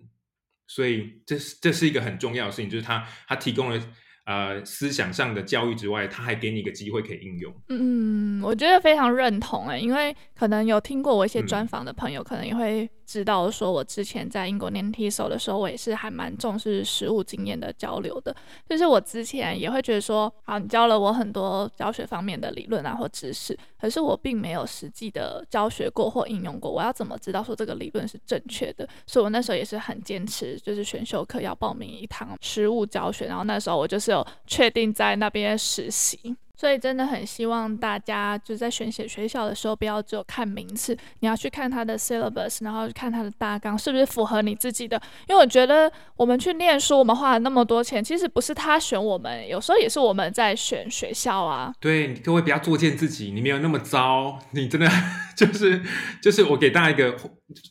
[0.67, 3.79] 所以这是这是一个很重要的事情，就是他他提供了
[4.25, 7.55] 呃思想上的教育之外，他还给你一个机会可以应用。
[7.69, 12.89] 嗯，我觉得非常认同诶，因为可能有听过我一些专访的朋友，嗯、可能也会。
[13.07, 18.35] 知道说，我之前在英国念 t s o 的时候，我也是还蛮重视实务经验的交流的。
[18.69, 26.71] 就是我之前也会觉得说，好，你教了我很多教学方面的理论啊或知识，可是我并没有实际的教学过或应用过。
[26.71, 28.89] 我要怎么知道说这个理论是正确的？
[29.07, 33.27] 所以我那时候也是很坚持，就是选修课要报名一堂实务教学。
[33.27, 36.37] 然后那时候我就是有确定在那边实习。
[36.57, 45.01] 所以真的很希望大家就在选写学校的时候，不要只有看名次，你要去看它的 syllabus，然后看它的大纲是不是符合你自己的。
[45.29, 51.73] 因为我觉得我们去念书，我们花了那么多钱，其实不是他选我们，有时候也是我们在选学校啊。
[51.81, 54.89] 对，各位不要作践自己，你没有那么糟，你真的
[55.37, 55.83] 就是
[56.23, 57.13] 就是我给大家一个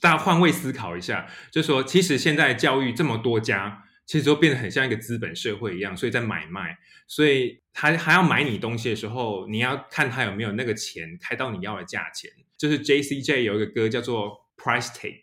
[0.01, 3.83] 大家换位思考一下，就是说其实现在教育这么多家。
[4.05, 6.77] 其实都变得很像一个资本社会一样，所以在买卖，
[7.15, 12.31] 所以他还要买你东西的时候，你要看他有没有那个钱开到你要的价钱。
[12.57, 15.21] 就是 JCJ 有一个歌叫做 Price Tag，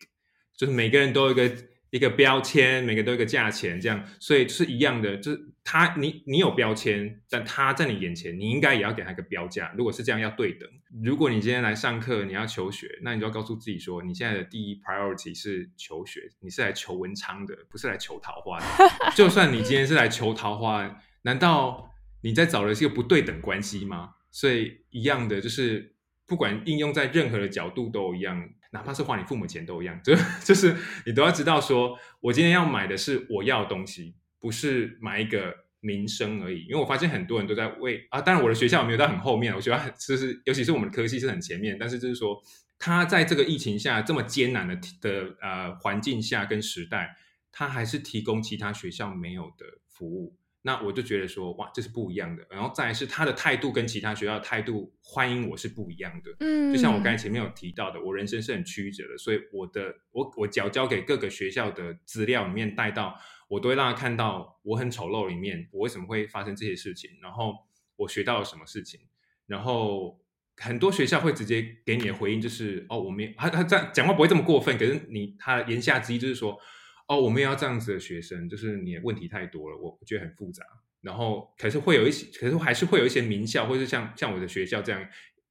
[0.57, 1.50] 就是每个人都有一个。
[1.90, 5.16] 一个标签，每个都有一个价钱，这样，所以是一样的。
[5.16, 9.74] 就是他，你你有标签，但他在你眼前，你应该也要给他一个标价。
[9.76, 10.68] 如果是这样，要对等。
[11.03, 18.66] 如果你今天来上课，你要求学，那你就要告诉自己说，你现在的第一 priority 是求学，你是来求文昌的，不是来求桃花的。
[19.16, 24.15] 就算你今天是来求桃花，难道你在找的是个不对等关系吗？
[24.31, 25.95] 所以一样的，就是
[26.27, 28.49] 不管应用在任何的角度都一样。
[28.73, 36.67] 哪怕是花你父母钱都一样，就 就是你都要知道说，我今天要买的是我要的东西，不是买一个名声而已。
[36.67, 42.41] 因为我发现很多人都在为啊，当然我的学校没有到很后面，我觉得就是尤其是我们的科系是很前面，但是就是说，
[42.79, 47.17] 他在这个疫情下这么艰难的的呃环境下跟时代，
[47.51, 50.37] 他还是提供其他学校没有的服务。
[50.62, 52.46] 那我就觉得说，哇，这是不一样的。
[52.51, 56.31] 然后再来是他的态度跟其他学校的态度欢迎我是不一样的。
[56.40, 63.18] 嗯，就像我刚才前面有提到的，我人生是很曲折的，所以我的我我缴交给各个学校的资料里面带到，
[63.49, 67.55] 我都会让他看到我很丑陋里面，我为什么会发生这些事情，然后
[67.96, 69.01] 我学到了什么事情。
[69.46, 70.20] 然后
[70.59, 76.61] 很多学校会直接给你的回应就是，哦，我没有，他他这样讲话不会这么过分，可是你他言下之意就是说。
[77.11, 80.64] 哦，我们也要这样子的学生，就是你的问题太多了，我觉得很复杂。
[81.01, 85.05] 然后，可是会有一些，可是还是会有一些名校，或是像像我的学校这样，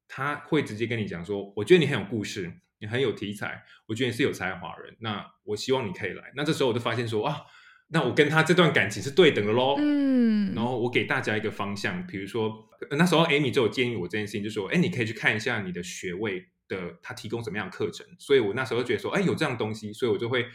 [0.08, 6.32] 他会直接跟你讲说，我觉得你很有故事，你很有题材，我觉得你是有才华人，那我希望你可以来。
[6.34, 7.42] 那这时候我就发现说，啊，
[7.90, 9.76] 那我跟他这段感情是对等的喽。
[9.80, 10.54] 嗯。
[10.56, 18.08] 然后我给大家一个方向，比如说那时候 Amy 就有建议我这件事情，就说，哎，你可以去看一下你的学位的他提供什么样的课程。
[18.18, 20.46] 所以我那时候就觉得说，哎，有这样东西，所以我就会。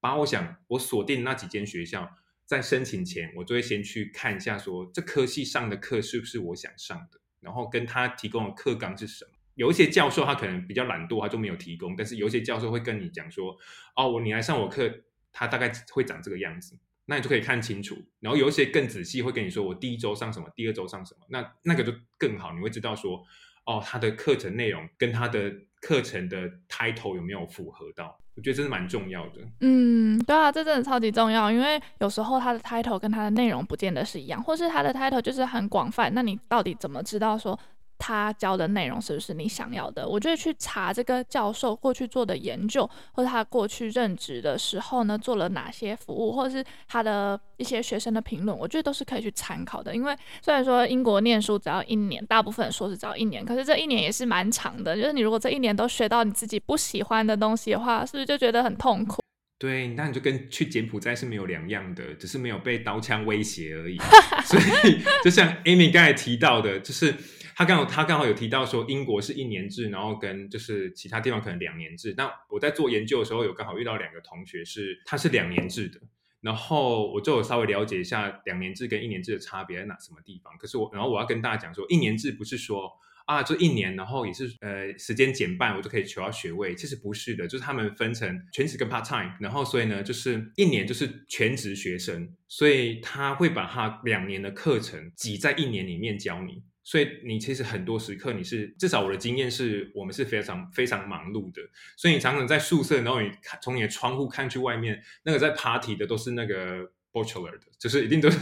[0.00, 2.10] 把我想我锁定那几间学校，
[2.46, 9.30] 在申请前，我就会先去看一下说，这科系上的课是不是我想上的，然后跟他提供的课纲是什么。
[9.54, 13.54] 有一些教授他可能比较懒惰，他就没有提供，但是有一些教授会跟你讲说，
[13.94, 14.90] 哦，我你来上我课，
[15.32, 17.96] 他大概会长这个样子，那你就可以看清楚。
[18.20, 23.22] 然后有一些更仔细会跟你说，我第一周上什么，第二周上什么，那那个就更好，你会知道说，
[23.66, 28.16] 哦，他的课程内容跟他的课程的 title 有没有符合到。
[28.36, 29.40] 我觉得真的蛮重要的。
[29.60, 37.58] 嗯，对啊，这真的超级重要，因为有时候它的 title 跟它的内容不见得是一样，或是它的 title 就是很广泛，那你到底怎么知道说？
[38.00, 40.08] 他教的内容是不是你想要的？
[40.08, 49.94] 我觉得去查这个教授过去做的研究，或者他过去任职的时候呢，做了哪些服务，或者是他的一些学生的评论，我觉得都是可以去参考的。
[49.94, 54.96] 因为虽然说英国念书只要一年，大部分说是只要一年，可是这一年也是蛮长的。
[54.96, 59.19] 就是你如果这一年都学到你自己不喜欢的东西的话，是不是就觉得很痛苦？
[59.60, 63.96] 对，那你就跟去柬埔寨是没有两样的，只是没有被刀枪威胁而已。
[64.44, 67.14] 所以就像 Amy 刚才提到的，就是。
[67.56, 72.14] 他刚好，他刚好有提到说，英国是一年制，然后跟就是其他地方可能两年制。
[72.16, 76.00] 那我在做研究的时候，有刚好遇到两个同学是，他是两年制的，
[76.40, 80.56] 然后我就有稍微了解一下两年制跟一年制的差别在哪什么地方。
[80.56, 82.90] 可是我，然后我要跟大家讲说，一年制不是说
[83.30, 86.74] 啊，就一年，然后也是呃时间减半，我就可以求到学位。
[86.74, 96.64] 其实不是的，就是他们分成全职跟 part time，然后所以呢，就是一年就是全职学生，所以他会把他两年的课程挤在一年里面教你。
[96.82, 101.62] 所以你其实很多时刻你是，至少我的经验是我们是非常非常忙碌的，
[101.96, 108.38] 所以你常常在宿舍，然后你看从你的窗户看去外面，那个在 party 的都是那个 bachelor 的，就是一定都是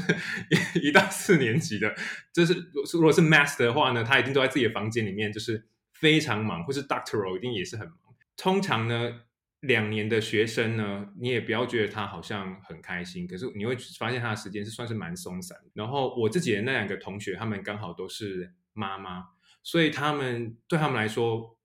[0.83, 1.94] 一到四年级的，
[2.33, 2.54] 就是
[2.92, 7.96] 如果是 master 的话呢，他一定都在自己的房间里面，就是非常忙，或是 doctoral 一定也是很忙。
[8.37, 9.20] 通常呢。
[9.62, 15.59] 两年的学生呢，你也不要觉得他好像很开心，可是你会发现他的时间是算是蛮松散。
[15.74, 19.24] 然后我自己的那两个同学，他们刚好都是妈妈，
[19.64, 21.59] 所以他们对他们来说，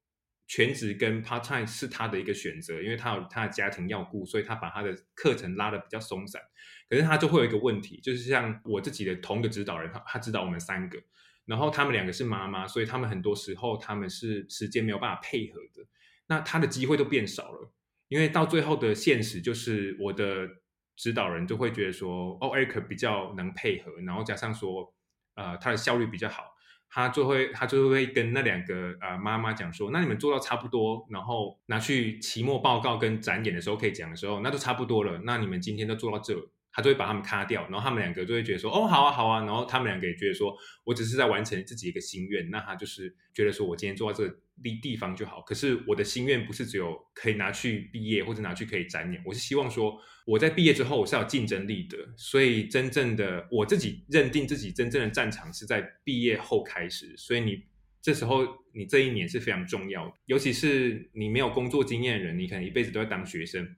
[0.47, 6.41] 全职跟 part time 是他的一个选择，因为他有他的家庭要顾，所以他把他的课程拉得比较松散。
[6.89, 10.99] 可是他就会有一个问题，就是像我自己的同个指导人，他他指导我们三个，
[11.45, 15.85] 然后他们两个是妈妈，所以他们很多时候他们是时间没有办法配合的，
[16.27, 17.71] 那他的机会都变少了，
[18.07, 20.47] 因为到最后的现实就是我的
[20.95, 24.93] 指导人就会觉得说，哦，Eric 比较能配合，然后加上说，
[25.35, 26.51] 呃，他的效率比较好。
[26.95, 35.19] 他就会，他就会跟那两个呃妈妈讲说，那你们做到差不多，然后拿去期末报告跟展演的时候可以讲的时候，那都差不多了。
[35.23, 36.35] 那你们今天都做到这。
[36.75, 39.45] 他就会把他们卡掉，然后他们两个就会觉得说，哦，好啊，好啊。
[39.45, 42.49] 然后他们两个也觉得说，我只是在完成自己一个心愿。
[42.49, 45.39] 那他就是觉得说我今天做到这个地地方就好。
[45.41, 49.95] 可是我的心愿不是只有可以拿去毕业或者拿去可以展演，我是希望说
[50.25, 51.97] 我在毕业之后我是有竞争力的。
[52.17, 57.15] 所以真正的我自己认定自己真正的战场是在毕业后开始。
[57.15, 57.63] 所以你
[58.01, 63.75] 这时候你这一年是非常重要，尤其是你没有工作经验的人，你可能一辈子都在当学生。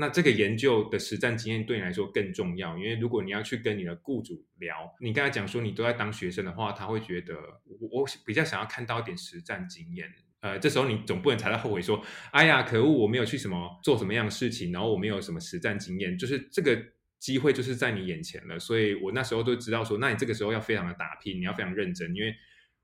[0.00, 7.34] 那这个研究的实战经验对你来说更重要，因为如果你要去跟你的雇主聊，你刚才讲说你都在当学生的话，他会觉得
[7.80, 10.08] 我我比较想要看到一点实战经验。
[10.40, 16.80] 呃，这时候你总不能才在后悔说，哎呀，可恶，我没有去什么做什么样的事情，然后我没有什么实战经验，就是这个
[17.18, 18.56] 机会就是在你眼前了。
[18.56, 22.32] 所以我那时候都知道说，那你这个时候要非常的打拼，你要非常认真，因为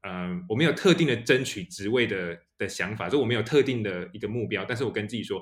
[0.03, 5.41] 呃，我没有特定的争取职位的的想法，就我没有特定的一个目标，但是我跟自己说。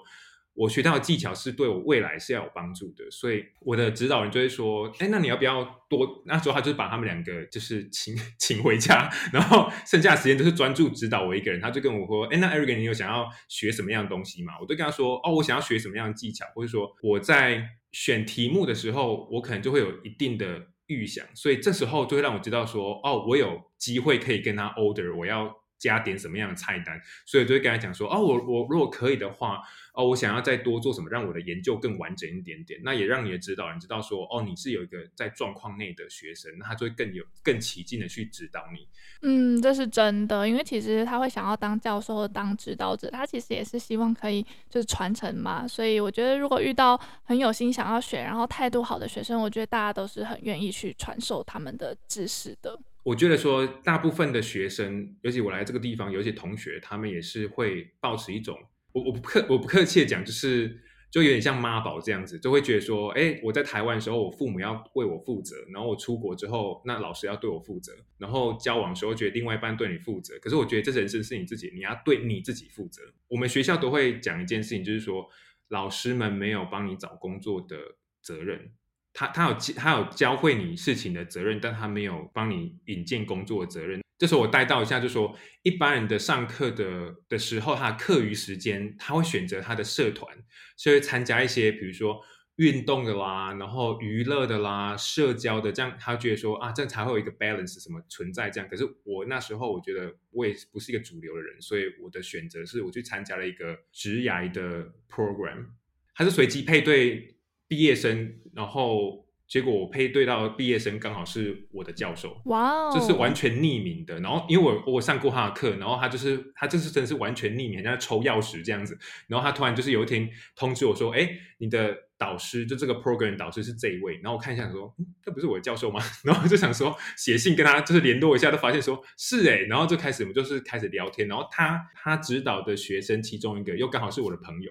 [0.54, 11.60] 我学到的技巧是对我未来是要有帮助的，所以我的指导人就会说：“哎，那你要不要多？”那时候他就是把他们两个就是请 请回家，然后剩下的时间都是专注指导我一个人。
[11.60, 29.60] 他就跟我说：“哎，那 Eric，你有想要学什么样的东西吗？”我都跟他说：“哦，我想要学什么样的技巧，或者说我在选题目的时候，我可能就会有一定的预想，所以这时候就会让我知道说，哦，我有机会可以跟他 order，我要。”加点什么样的菜单，所以就会跟他讲说，哦，我我如果可以的话，
[29.94, 32.80] 哦，我想要再多做什么，让我的研究更完整一点点。
[32.84, 38.86] 那也让你的指导人知道说，哦，你是有一个在状况内的学生，那他就会更有更起劲的去指导你。
[39.22, 45.66] 嗯，这是真的，因为其实他会想要当教授当指导者，他其实也是希望可以就是传承嘛。
[45.66, 52.78] 所以我觉得，如果遇到很有心想要学，然后态度好的学生，我觉得大家都是很愿意去传授他们的知识的。
[53.04, 58.56] 我觉得说，大部分的学生，尤其我来这个地方，有一些同学，他们也是会抱持一种，
[58.92, 60.80] 我我不客我不客气的讲，就是
[61.10, 73.02] 就有点像妈宝这样子，就会觉得说，哎，我在台湾的时候，我父母要为我负责，然后我出国之后，那老师要对我负责，然后交往的时候觉得另外一半对你负责，可是我觉得这人生是你自己，你要对你自己负责。
[73.26, 75.28] 我们学校都会讲一件事情，就是说，
[75.70, 77.76] 老师们没有帮你找工作的
[78.22, 78.70] 责任。
[79.14, 84.00] 他他有他有教会你事情的责任，但他没有帮你引荐工作的责任。
[84.18, 90.32] 这时候我带到一下，就说一般人的上课的的时候，他课余时间他会选择他的社团，
[90.76, 92.20] 所以参加一些比如说
[92.56, 98.68] 运动的啦，然后娱乐的啦，社交的，这样他觉得说啊，这样才会有一个 balance 什么存在这样。
[98.70, 105.66] 可是我那时候我觉得我也不是一个主流的人，所以我的选择是我去参加了一个职涯的 program，
[106.14, 107.36] 它是随机配对。
[107.72, 114.20] 毕业生，然后结果我配对到毕业生刚好是我的教授，哇哦，就是完全匿名的。
[114.20, 118.98] 然后因为我我上过他的课，然后他就是他就是真的是完全匿名，像抽钥匙这样子。
[119.26, 129.60] 然后他突然就是有一天通知我说：“哎，你的导师就这个 program 导师是这一位。”然后我看一下说：“嗯，这不是我的教授吗？” 然后就想说写信跟他就是联络一下，都发现说是哎。
[129.60, 131.26] 然后就开始我们就是开始聊天。
[131.26, 134.70] 然后他他指导的学生其中一个又刚好是我的朋友。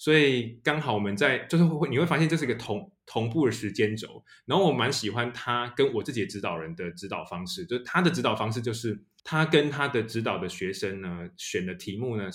[0.00, 12.30] 所以刚好我们在就是会你会发现这是一个同同步的时间轴，然后我蛮喜欢他跟我自己的指导人的指导方式，就是他的指导方式就是他跟他的指导的学生呢选的题目呢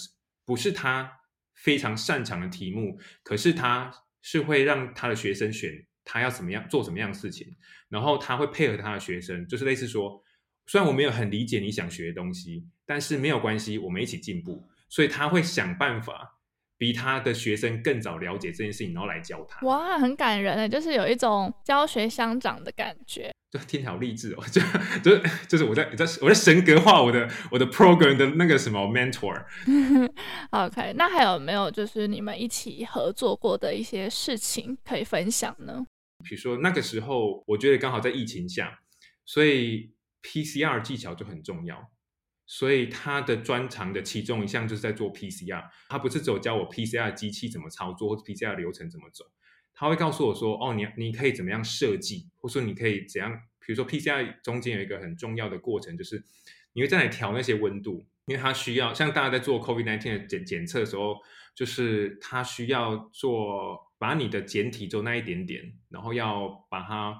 [0.45, 1.11] 不是他
[1.55, 3.91] 非常擅长的题目，可是他
[4.21, 7.47] 是会让他的学生选他要怎么样做什么样的事情，
[7.89, 10.23] 然后他会配合他的学生，就是类似说，
[10.67, 16.33] 虽然我没有很理解你想学的东西，但是没有关系，我们一起进步，所以他会想办法。
[16.77, 19.65] 比他的学生更早了解这件事情，然后来教他。
[19.65, 23.31] 哇，很感人诶，就是有一种教学相长的感觉。
[23.51, 24.61] 就听起来好励志哦，就
[25.01, 29.45] 就就是我在在我在神格化我的我的 program 的那个什么 mentor。
[30.51, 35.85] OK，那还有没有就是你们一起合作过的一些事情可以分享呢？
[36.27, 38.77] 比如说那个时候，我觉得刚好在疫情下，
[39.23, 41.77] 所以 PCR 技巧就很重要。
[42.47, 49.25] 所以他的专长的其中一项就是在做 PCR，他不是只有教我 PCR 机器怎么操作或者 PCR 流程怎么走，
[49.73, 53.31] 他会告诉我说，哦，你你可以怎么样设计，或说你可以怎样，
[53.65, 56.23] 比如说 PCR 中间有一个很重要的过程，就是
[56.73, 61.17] 你会在那里调那些温度，因为它需要像大家在做 COVID-19 的检检测的时候，
[61.55, 67.19] 就是它需要做把你的简体做那一点点，然后要把它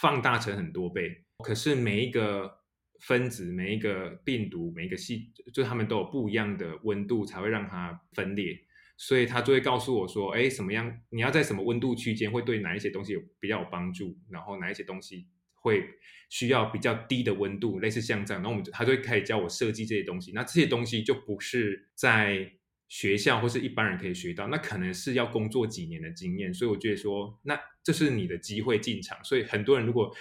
[0.00, 1.24] 放大成很多倍。
[1.42, 2.59] 可是每一个
[3.00, 8.58] 分子、每一个病毒、每一个细，就它们都有不一样的温度，才会让它分裂。
[9.02, 11.00] 所以他就会告诉我说：“哎，什么样？
[11.08, 14.14] 你要在什么温度区间会对哪一些东西有比较有帮助？
[14.28, 15.82] 然后哪一些东西会
[16.28, 18.42] 需要比较低的温度，类似像这样。
[18.42, 20.32] 然后我们就他就会开始教我设计这些东西。
[20.32, 22.52] 那这些东西就不是在
[22.88, 26.52] 学校或是一般人可以学到，那可能是要工作几年的经验。
[26.52, 29.16] 所以我觉得说，那这是你的机会进场。
[29.24, 30.14] 所以很多人如果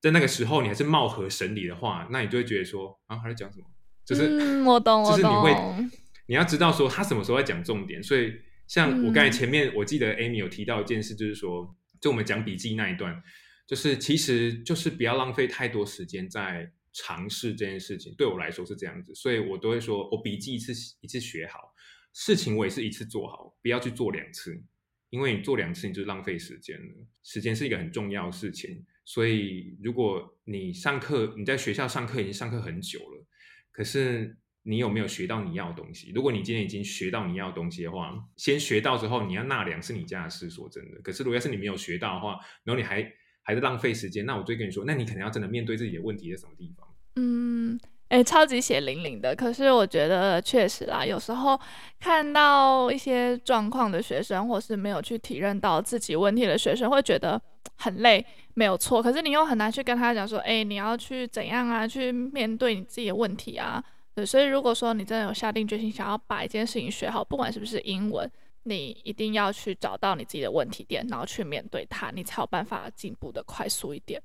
[0.00, 3.64] 在那个时候你还是貌合神离的话，那你就会觉得说啊，还在讲什么？
[4.04, 5.20] 就是、嗯、我懂，我懂。
[5.20, 5.98] 就是你会。”
[6.30, 8.30] 你要知道说他什么时候在讲重点，所以
[8.66, 13.22] 像我刚才前面我记得 Amy 有提到一件事，就是说，就我们讲笔记那一段，
[13.66, 18.14] 就是其实就是不要浪费太多时间在尝试这件事情。
[18.14, 20.70] 对我来说是这样子，所以我都会说我笔记一次
[21.00, 21.72] 一次学好，
[22.12, 24.62] 事情我也是一次做好，不要去做两次，
[25.08, 27.06] 因为你做两次你就浪费时间了。
[27.22, 33.24] 时间是一个很重要的事情，所以如果你上课你在学校上课已经上课很久了，
[33.72, 34.36] 可是。
[34.64, 36.12] 你有没有学到你要的东西？
[36.14, 40.50] 如果你今天已经学到你要的东西的话，先学到之后，你要纳凉是你家的事。
[40.50, 43.10] 说真的，可是如果要是你没有学到的话，然后你还
[43.42, 46.86] 还是浪费时间，那我就跟你说，那你可能要真的面对自己的问题在什么地方？
[47.16, 49.34] 嗯，哎、超级血淋淋的。
[49.34, 51.58] 可是我觉得确实啦，有时候
[51.98, 57.40] 看到一些状况的学生，或是没有去体认到自己问题的学生，会觉得
[57.76, 59.02] 很累，没有错。
[59.02, 61.86] 可是你又很难去跟他讲说，哎、你要去怎样啊？
[61.86, 63.82] 去面对你自己的问题啊？
[64.14, 68.28] 对，所以如果说你真的有下定决心想要把一件事情学好，不管是不是英文，
[68.64, 74.20] 你一定要去找到你自己的问题点，然后去面对它，你才有办法进步的快速一点。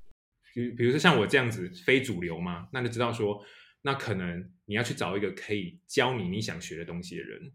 [0.52, 3.40] 比比如说像我这样子非主流嘛，那就知道说，
[3.82, 7.52] 那可能你要去找一个可以教你你想学的东西的人。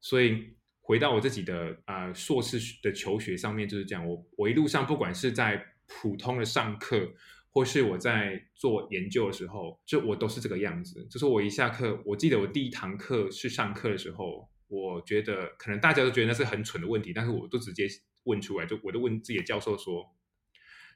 [0.00, 0.54] 所以
[0.92, 7.08] 回到我自己的呃硕士的求学上面就是这样，我我一路上不管是在普通的上课。
[7.54, 11.06] 或是我在做研究的时候，就我都是这个样子。
[11.10, 17.86] 就是我一下课，我记得我第一堂课是上课的时候，我觉得可能大家都觉得那是很蠢的问题，但是我都直接
[18.22, 20.02] 问出来，就我都问自己的教授说：“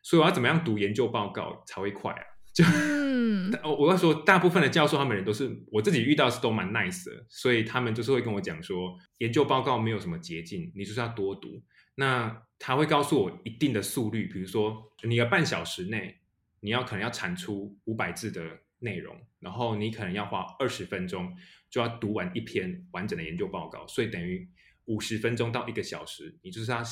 [0.03, 2.25] 所以我要怎么样读研究报告才会快啊？”
[2.57, 2.65] 就，
[3.63, 11.63] 我要说，大部分的教授他们人都是我自己遇到是都蛮 nice 的，所以他们就是会跟我讲说，研究报告没有什么捷径，你就是要多读。
[11.95, 16.19] 那他会告诉我一定的速率，比如说你要半小时内。
[16.61, 18.43] 你要可能要产出五百字的
[18.81, 21.33] 内容，然后你可能要花二十分钟
[21.71, 24.49] 就要读完一篇完整的研究报告，所以等于
[24.87, 26.83] 五十分钟到一个小时，你就是要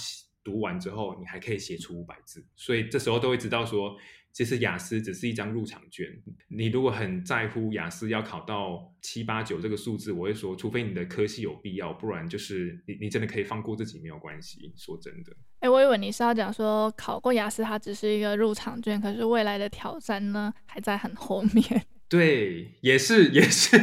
[0.44, 3.96] 读完之后，你还可以写出五百字，所以这时候都会知道说。
[4.34, 6.06] 其实雅思只是一张入场券。
[6.48, 14.72] 你如果很在乎雅思要考到七八九这个数字，我会说，除非你的科系有必要，不然就是你你真的可以放过自己没有关系。
[14.76, 21.64] 说真的，哎、欸，我以为你是要讲说考过雅思它只是一个入场券，可是未来的挑战呢还在很后面。
[22.08, 23.78] 对，也是也是，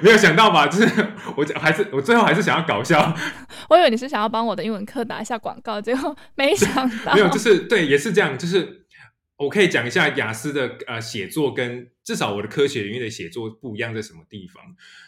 [0.00, 0.68] 没有想到吧？
[0.68, 1.06] 就是
[1.36, 3.14] 我还是我最后还是想要搞笑。
[3.68, 7.14] 我以为你是想要帮我的英文课打一下广告，结果没想到。
[7.14, 8.77] 没有，就是对，也是这样，就是。
[9.38, 14.62] 我可以讲一下雅思的呃写作跟至少我的科学领域的写作不一样在什么地方。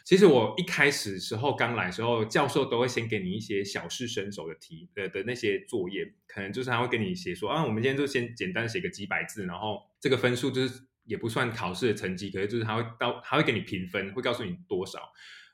[0.05, 15.01] 其实我一开始时候刚来的时候，教授都会先给你一些小试身手的题的的那些作业，可能就是他会跟你写说啊，我们今天就先简单写个几百字，然后这个分数就是也不算考试的成绩，可是就是他会到他会给你评分，会告诉你多少。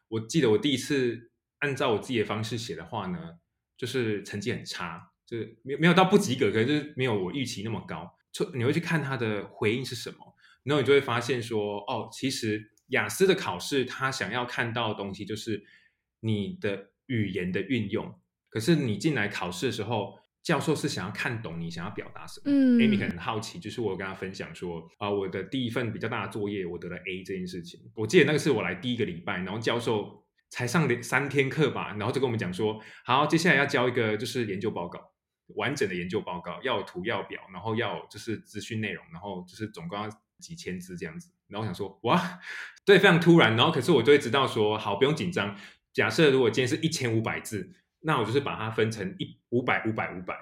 [0.08, 3.38] 我记得我第一次按照我自己的方式写的话呢，
[3.78, 8.12] 就是成绩很差，就是没没有到不及格，可是就是没有我预期那么高。
[8.55, 10.18] 你会去看他的回应是什么，
[10.64, 15.64] 然后你就会发现说，哦，其实雅思的考试他想要看到的东西就是
[16.20, 18.12] 你的语言的运用。
[18.49, 22.45] 可是你进来考试的时候，教授是想要看懂你想要表达什么。
[22.47, 27.80] 嗯，Amy 可能很好奇，就是我跟他分享说，啊、呃，我的第一份比较大的作业我得了 A 这件事情。
[27.95, 35.01] 我记得那个是我来第一个礼拜，然后教授才上三天课吧，然后就跟我们讲说，好，接下来要交一个就是研究报告。
[35.55, 41.30] 完整的研究报告要有图要表，然后要就是资讯内容，然后就是总共要几千字这样子。
[41.49, 42.40] 然后我想说，哇，
[42.84, 43.57] 对，非常突然。
[43.57, 45.57] 然后可是我就会知道说，好，不用紧张。
[45.92, 47.70] 假设如果今天是一千五百字，
[48.01, 50.36] 那我就是把它分成一五百、五百、五百。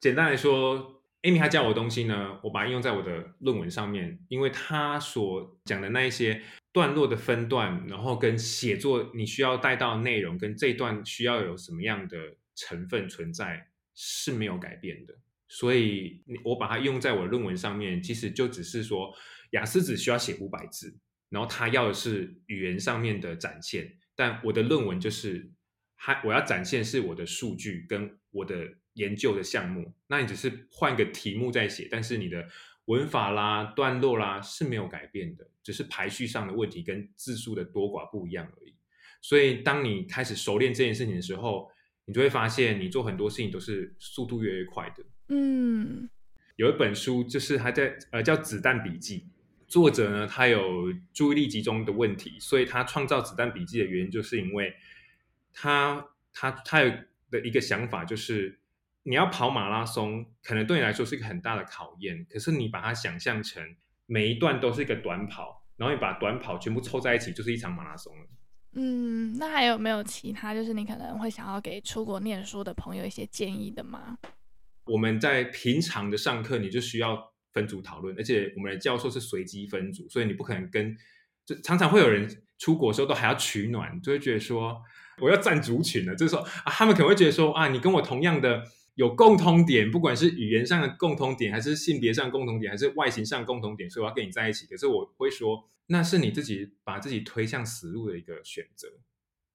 [0.00, 6.42] 简单来说，Amy 她教我的东西呢，我把它应用在我的论文上面，因为她所讲的那一些
[6.72, 12.16] 段落的分段，然后跟写作你需要带到内容，跟这段需要有什么样的
[12.56, 13.67] 成分存在。
[14.00, 15.14] 是没有改变的，
[15.48, 19.12] 所以我把它用在我论文上面，其实就只是说，
[19.50, 20.96] 雅思只需要写五百字，
[21.30, 25.50] 然后他要的是语言上面的展现，但我的论文就是，
[25.96, 32.48] 还我要展现是我的数据跟我的研究的项目，那你只是换个题目在写，但是你的
[32.84, 38.76] 文法啦、段落啦是没有改变的，只是排序上的问题跟字数的多寡不一样而已。
[39.20, 41.68] 所以当你开始熟练这件事情的时候，
[42.08, 45.04] 你就会发现你做很多事情都是速度越来越快的。
[45.28, 46.08] 嗯，
[46.56, 49.20] 有一本书就是还在呃叫《子弹笔记》。
[49.66, 54.74] 作者呢，他有注意力集中的问题，所以他创造子弹笔记的原因，就是因为
[55.52, 56.02] 他
[56.32, 56.90] 他他有
[57.30, 58.58] 的一个想法，就是
[59.02, 62.26] 你要跑马拉松，可能对你来说是一个很大的考验。
[62.30, 63.62] 可是你把它想象成
[64.06, 68.26] 每一段都是一个短跑，然后你把短跑全部凑在一起，就是一场马拉松了。
[68.78, 74.16] 嗯，那还有没有其他，就是你可能会想要给出国念书的朋友一些建议的吗？
[74.86, 77.32] 我们在平常的上课，你就需要。
[77.50, 80.94] 分组讨论，而且我们的教授是随机分组，所以你不可能跟，
[81.46, 84.80] 就常常会有人出国的时候都还要取暖，就会觉得说
[85.18, 88.62] 我要站族群了，就是说啊，他们可能会觉得说啊，你跟我同样的
[88.96, 94.66] 有共通点，不管是语言上的共通点，还是性别上共同点，还是外形上共同点，所以我要跟你在一起。
[94.66, 98.88] 可是我会说，那是你自己把自己推向死路的一个选择，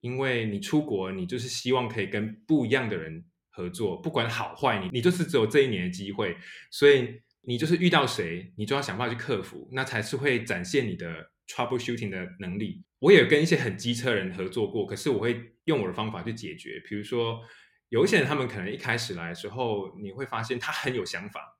[0.01, 6.37] 因为你出国，你就是希望可以跟不一样的人合作，不管好坏，你你就是只有这一年的机会，
[6.69, 7.21] 所以。
[7.45, 12.85] 你就是遇到谁，你就要想办法去克服，那才是会展现你的 troubleshooting 的能力。
[12.99, 16.81] 我也跟一些很机车人合作过，可是我会用我的方法去解决。
[16.87, 17.41] 比如说，
[17.89, 21.59] 有一些人他们可能一开始来的时候，你会发现他很有想法，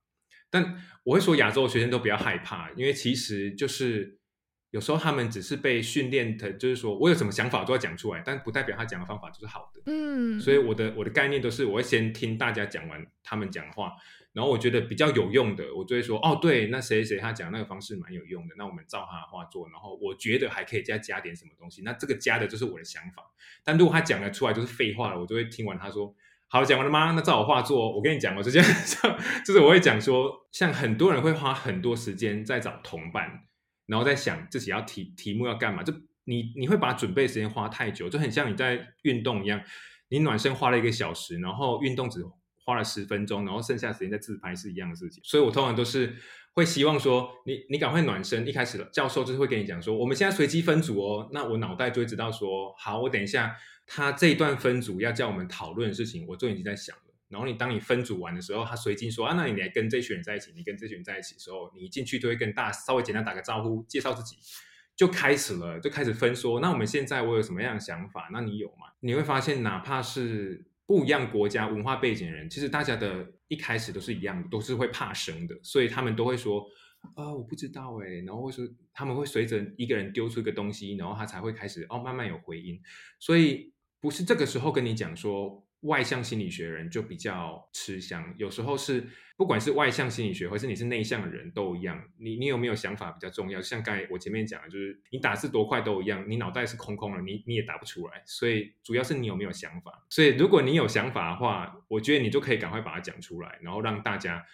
[0.49, 4.17] 但我会说亚洲的学生都不要害怕，因为其实就是
[4.74, 9.84] 有时候他们只是被训练的，就是说我有什么想法都要讲出来，但不代表他讲的方法就是好的。
[9.86, 13.93] 嗯，所以我的我的概念都是，我会先听大家讲完他们讲话。
[14.34, 19.69] 然后我觉得比较有用的，我就会说哦，对，那谁谁他讲那个方式蛮有用的，那我们照他的话做。
[19.69, 23.32] 然后我觉得还可以再加点什么东西，那这个加的就是我的想法。
[23.63, 26.15] 但如果他讲的出来就是废话了，我就会听完他说，
[26.47, 27.11] 好，讲完了吗？
[27.15, 27.95] 那照我话做。
[27.95, 28.59] 我跟你讲，我直接
[29.45, 33.43] 就是我会讲说，像很多人会花很多时间在找同伴，
[33.94, 35.94] 然后在想自己要题题目要干嘛，就
[36.26, 39.62] 你你会把准备时间花太久，就很像你在运动一样，
[40.10, 42.26] 你暖身花了一个小时，然后运动只。
[42.66, 46.16] 花了十分钟，然后剩下时间在自拍是一样的事情，所以我通常都是
[46.54, 48.48] 会希望说，你你赶快暖身。
[48.48, 53.54] 一开始教授就是会跟你讲说，我们现在随机分组哦，那我脑袋就会知道说，好，我等一下
[53.86, 57.12] 他这一段分组要叫我们讨论的事情，我就已经在想了。
[57.34, 64.38] 然后你当你分组完的时候，他随机说啊，那你来跟这群人在一起，你跟这群人在一起的时候，你一进去就会跟大稍微简单打个招呼，介绍自己，
[64.96, 68.30] 就开始了，就开始分说，那我们现在我有什么样的想法？
[68.32, 68.94] 那你有吗？
[69.02, 70.66] 你会发现，哪怕是。
[70.86, 76.62] 不一样国家文化背景的人，其实大家的一开始都是一样的，都是会怕生的，所以他们都会说
[77.16, 82.78] 啊、我不知道哎，然后会说他们会随着一个人丢出一个东西，然后他才会开始哦，慢慢有回音，
[83.18, 83.72] 所以
[84.02, 85.66] 不是这个时候跟你讲说。
[85.84, 89.06] 外向心理学人就比较吃香，有时候是
[89.36, 93.62] 不管是外向心理学，或是你是内向的人都一样，你你有没有想法比较重要。
[93.62, 98.24] 像刚才我前面讲的，就是你打字多快都一样，你脑袋是空空的，你你也打不出来。
[98.26, 100.06] 所以主要是你有没有想法。
[100.10, 104.46] 所以如果你有想法的话，我觉得你就可以赶快把它讲出来，然后让大家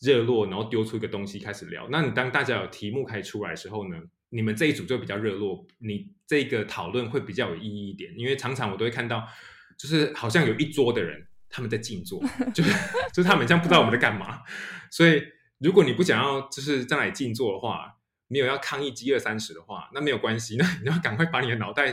[0.00, 1.88] 热络，然后丢出一个东西开始聊。
[1.90, 9.26] 那你当大家有题目开始出来的时候呢，你们这一组就比较热络，你这个讨论会比较有意义一点，因为常常我都会看到。
[9.78, 12.20] 就是好像有一桌的人他们在静坐，
[12.52, 12.70] 就是
[13.12, 14.42] 就是他们这样不知道我们在干嘛。
[14.90, 15.22] 所以
[15.58, 21.90] 如果你不想要就是在那里静坐的话，没有要抗议饥饿三十的话，那没有关系，那你要赶快把你的脑袋，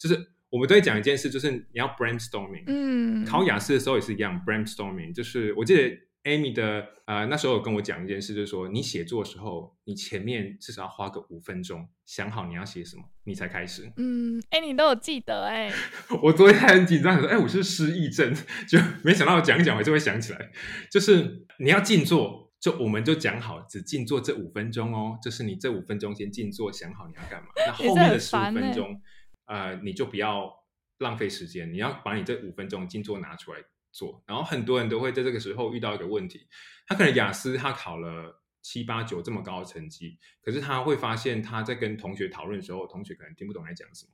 [0.00, 2.64] 就是我们都会讲一件事，就是你要 brainstorming。
[2.66, 6.06] 嗯，考雅思的时候也是一样，brainstorming，就是我记得。
[6.26, 13.92] Amy 的呃，那时候有跟我讲一件事，就是说你写作的时候，你前面至少要花个五分钟想好你要写什么，你才开始。
[13.96, 15.70] 嗯，哎，你都有记得哎。
[16.22, 18.34] 我昨天还很紧张，说哎，我是失忆症，
[18.68, 20.50] 就没想到我讲一讲我就会想起来。
[20.90, 25.18] 就是你要静坐，就我们就讲好，只静坐这五分钟哦。
[25.22, 27.48] 就是你这五分钟先静坐，想好你要干嘛。
[27.66, 29.02] 那后面的十五分钟，
[29.46, 30.50] 呃，你就不要
[30.98, 33.60] 浪费时间，你要把你这五分钟静坐拿出来。
[33.92, 36.46] 做，然后很多人都会在这个时候遇到一个问题，
[36.86, 44.12] 他可能雅思他考了七八九这么高的成绩，可是他会发现他在跟同学讨论的时候，同学可能听不懂在讲什么，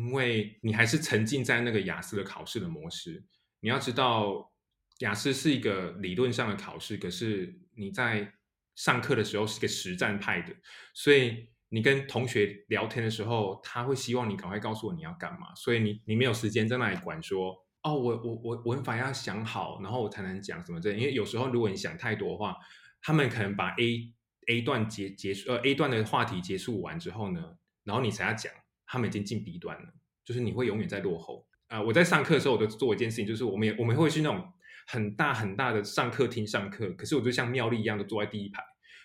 [0.00, 3.24] 因为你还是沉浸在那个雅思的考试的模式。
[3.58, 4.52] 你要知道，
[5.00, 8.32] 雅思是一个理论上的考试，可是你在
[8.76, 10.54] 上课的时候是个实战派的，
[10.94, 17.66] 所以你跟同学聊天的时候，他会希望你赶快告诉我你要干嘛，所以你你没有时间在那里管说。
[17.82, 20.92] 哦，我我我文法要想好，然后我才能讲什么这。
[20.92, 22.54] 因为有时候如果你想太多的话，
[23.02, 24.12] 他们可能把 A
[24.48, 28.52] A 段结结束，呃 A 段的话题结束完之后呢，然后你才要讲，
[28.86, 29.88] 他们已经进 B 段了，
[30.24, 31.46] 就是你会永远在落后。
[31.68, 34.52] 啊、我在上课的时候，我都做一件事情，就是我们也我们会去那种
[34.88, 38.60] 很大很大的上课厅上课，可是我就像妙丽一样，的坐在第一排。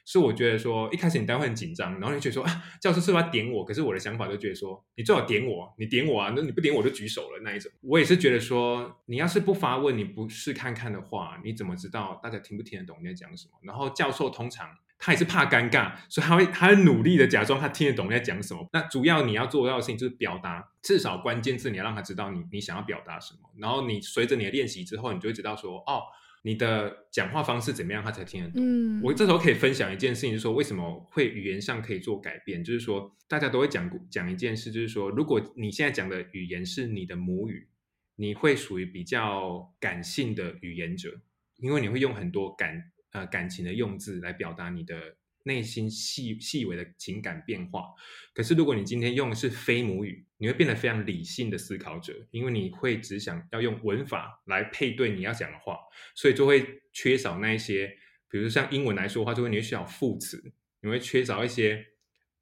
[0.06, 3.66] 所以我觉得说，一开始你当然会很紧张，然后你觉得说啊，教授是不是要点我？
[3.66, 7.72] 可是我的想法就觉得说，你最好点我，你点我啊，那你不点我就举手了那一种。
[7.82, 13.58] 我也是觉得说，你要是不发问，你不试看看的话，你怎么知道大家听不听得懂你在讲什么？
[13.64, 18.64] 然后教授通常他也是怕尴尬，所以他会他会努力的假装他听得懂你在讲什么。
[18.74, 23.40] 那主要你要做到的事情就是表达，至少关键字你要让他知道你你想要表达什么。
[23.58, 26.04] 然后你随着你的练习之后，你就会知道说，哦。
[26.46, 28.62] 你的讲话方式怎么样，他才听得懂？
[28.64, 37.68] 嗯，我这时候可以分享一件事情，就是说为什么会语言上可以做改变，就是说大家都会讲讲一件事，就是说如果你现在讲的语言是你的母语，
[38.16, 41.20] 你会属于比较感性的语言者，
[41.58, 45.18] 因为你会用很多感呃感情的用字来表达你的。
[45.46, 47.86] 内心细细微的情感变化，
[48.34, 55.78] 可是如果你今天用的是非母语，你会变得非常理性的思考者，因为你会只想要用文法来配对你要讲的话，
[56.16, 57.96] 所以就会缺少那一些，
[58.30, 61.95] 比如像英文来说的话，就会你会缺少副词，你会缺少一些。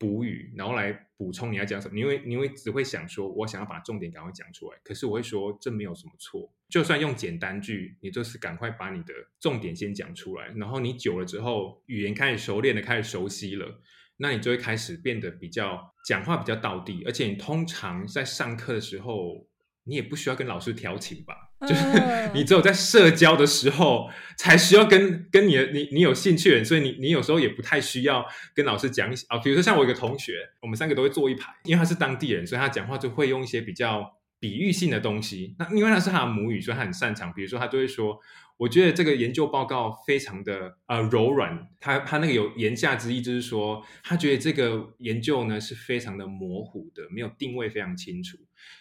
[0.03, 4.77] 补语，然后来补充你要讲什么，你会你会只会想说，我想要把重点赶快讲出来。
[4.83, 10.49] 可是我会说，这没有什么错，就算用简单句，你就是赶快把你的重点先讲出来。
[10.57, 13.79] 然后你久了之后，语言开始熟练的开始熟悉了，
[14.17, 19.47] 那你就会开始变得比较讲话比较到地，而且你通常在上课的时候，
[19.85, 21.52] 你也不需要跟老师调情吧。
[21.67, 29.37] 就是你只有在社交的时候才需要跟跟你的你你有兴趣的人，所以你你有时候也不太需要跟老师讲啊。
[29.39, 35.55] 比如说像我一个同学，我们三个都会坐一排，因为他是当地人，所以他讲话就会用一些比较比喻性的东西。
[35.59, 37.33] 那因为他是他的母语，所以他很擅长。
[37.33, 38.19] 比如说他就会说。
[38.55, 48.37] 我觉得这个研究报告非常的呃柔软，他他那个有言下之意，就是说他觉得这个研究呢是非常的模糊的，没有定位非常清楚，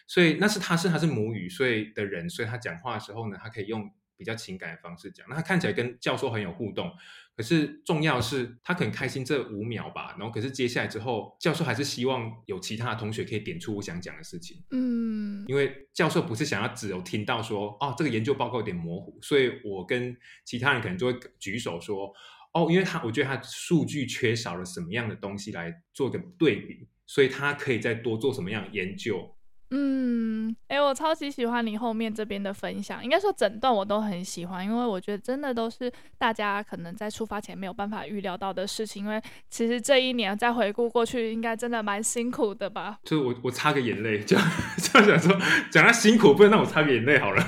[0.07, 6.93] 所以那是他是他是母语所以的人，所以他讲话的时候呢，他可以用比较情感的方式讲，那他看起来跟教授很有互动。
[7.35, 14.63] 可是重要是，他可能开心这五秒吧，然后可是接下来之后，教授还是希望有其他的同学可以点出我想讲的事情。
[14.71, 20.15] 嗯，因为教授不是想要只有听到说，哦，这个研究报告有点模糊，所以我跟
[20.45, 22.13] 其他人可能就会举手说，
[22.53, 29.35] 哦，因为他我觉得他数据缺少了什么样的东西来做个对比，所以他可以再多做什么样的研究。
[29.75, 39.05] 嗯，哎，我超级喜欢你后面这边的分享，应该说整段我都很喜欢，因为我觉得真的都是大家可能在出发前没有办法预料到的事情。
[39.05, 39.19] 因为
[39.49, 42.99] 其实这一年再回顾过去，应该真的蛮辛苦的吧？
[43.03, 44.37] 就是我我擦个眼泪，就
[44.77, 45.35] 就想说
[45.71, 47.43] 讲他辛苦，不然让我擦个眼泪好了。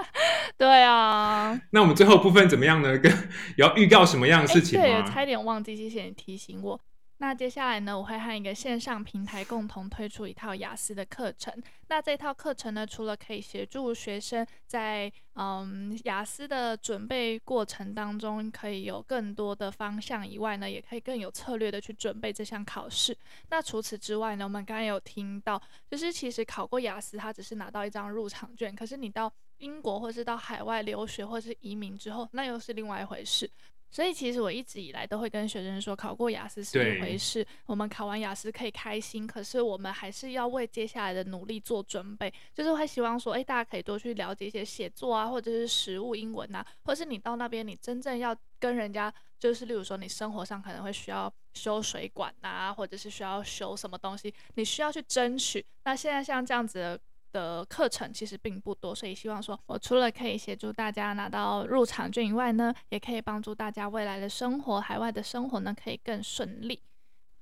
[0.56, 2.96] 对啊， 那我们最后部分怎么样呢？
[2.98, 3.12] 跟
[3.58, 4.84] 要预告什么样的事情吗？
[4.86, 6.80] 对，差点忘记，谢谢你提醒我。
[7.20, 11.52] 那接下来呢，我会和一个线上平台共同推出一套雅思的课程。
[11.88, 23.16] 那这套课程呢，除了可以协助学生在嗯雅思的准备过程当中可以有更多的方向以外呢，也可以更有策略的去准备这项考试。
[23.50, 25.60] 那除此之外呢，我们刚刚有听到，
[25.90, 33.50] 就是其实考过雅思，它只是拿到一张入场券，可是你到英国或是到海外留学或是移民之后，那又是另外一回事。
[33.90, 42.32] 所以其实我一直以来都会跟学生说，考过雅思是一回事，我们考完雅思可以开心，可是我们还是要为接下来的努力做准备。
[42.54, 55.64] 就是会希望说，哎，大家可以多去了解一些写作啊，或者是实物英文啊，或者是你到那边你真正要跟人家，就是例如说你生活上可能会需要修水管啊，或者是需要修什么东西，你需要去争取。
[55.84, 57.00] 那现在像这样子的。
[57.32, 66.82] 的课程其实并不多，所以希望说我除了可以协助大家拿到入场券以外呢，也可以帮助大家未来的生活、海外的生活呢，可以更顺利。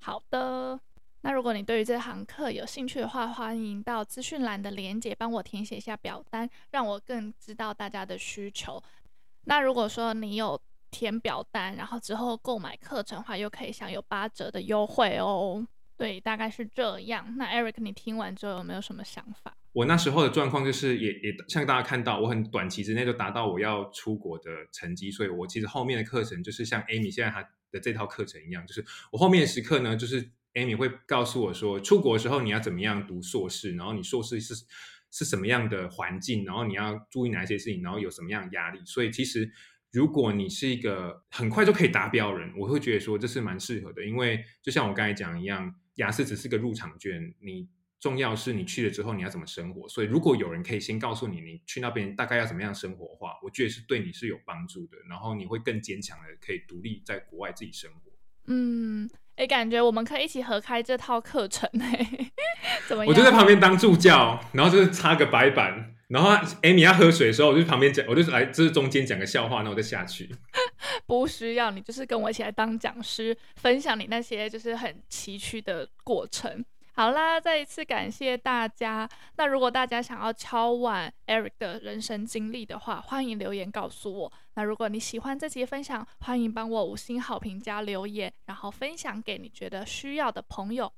[0.00, 0.78] 好的，
[1.22, 8.82] 那如果你对于这堂课有兴趣的话，欢迎到资讯栏的链接帮我填写一下表单，让我更知道大家的需求。
[9.44, 10.60] 那如果说你有
[10.90, 15.66] 填表单，然后之后购买课程的话，又可以享有八折的优惠哦。
[15.96, 17.36] 对，大概是这样。
[17.36, 19.56] 那 Eric，你听完之后有没有什么想法？
[19.76, 34.54] 我那时候的状况就是也，也像大家看到，我很短期之内就达到我要出国的成绩，所以我其实后面的课程就是像 Amy 现在她的这套课程一样，就是我后面的时刻呢，就是 Amy 会告诉我说，出国的时候你要怎么样读硕士，然后你硕士是
[35.10, 38.80] 是什么样的环境，然后你要注意哪些事情，然后有什么样的压力。
[38.86, 39.46] 所以其实
[39.92, 45.74] 如果你是一个很快就可以达标人，我会觉得说这是蛮适合的，因为就像我刚才讲一样。
[45.96, 47.66] 雅思只是个入场券，你
[48.00, 49.88] 重要是你去了之后你要怎么生活。
[49.88, 54.96] 所以如果有人可以先告诉你，你去那边大概要怎么样生活的话，我觉得是对你是有帮助的。
[55.08, 58.12] 然后你会更坚强的，可以独立在国外自己生活。
[58.48, 62.30] 嗯，哎、欸，感觉我们可以一起合开这套课程哎，
[62.86, 63.12] 怎么样？
[63.12, 66.30] 我就在旁边当助教，然后就是擦个白板，然后
[66.62, 70.30] 艾米要喝水的时候，我就旁边讲，我就来这是中间讲个笑话，然后我再下去。
[71.06, 76.64] 不需要你，就是跟我一起来当讲师，分享你那些就是很崎岖的过程。
[76.98, 79.06] 好啦，再一次感谢大家。
[79.36, 84.32] 那如果大家想要敲碗 Eric 的人生经历的话，欢迎留言告诉我。
[84.54, 90.90] 那如果你喜欢这期分享，欢迎帮我五星好评加留言，然后分享给你觉得需要的朋友。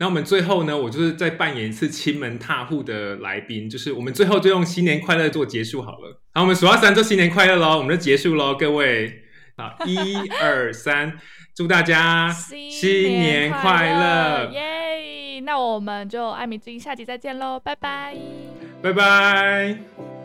[0.00, 6.20] 那我们最后呢，我就是再扮演一次亲门踏户的来宾，就是我们最后就用新年快乐做结束好了。
[6.34, 9.22] 好，我们数到三，就新年快乐喽，我们就结束喽，各位。
[9.56, 11.16] 好，一二三，
[11.54, 15.15] 祝大家新年快乐，耶！
[15.40, 18.16] 那我们就艾米之音下集再见喽，拜拜，
[18.82, 20.15] 拜拜。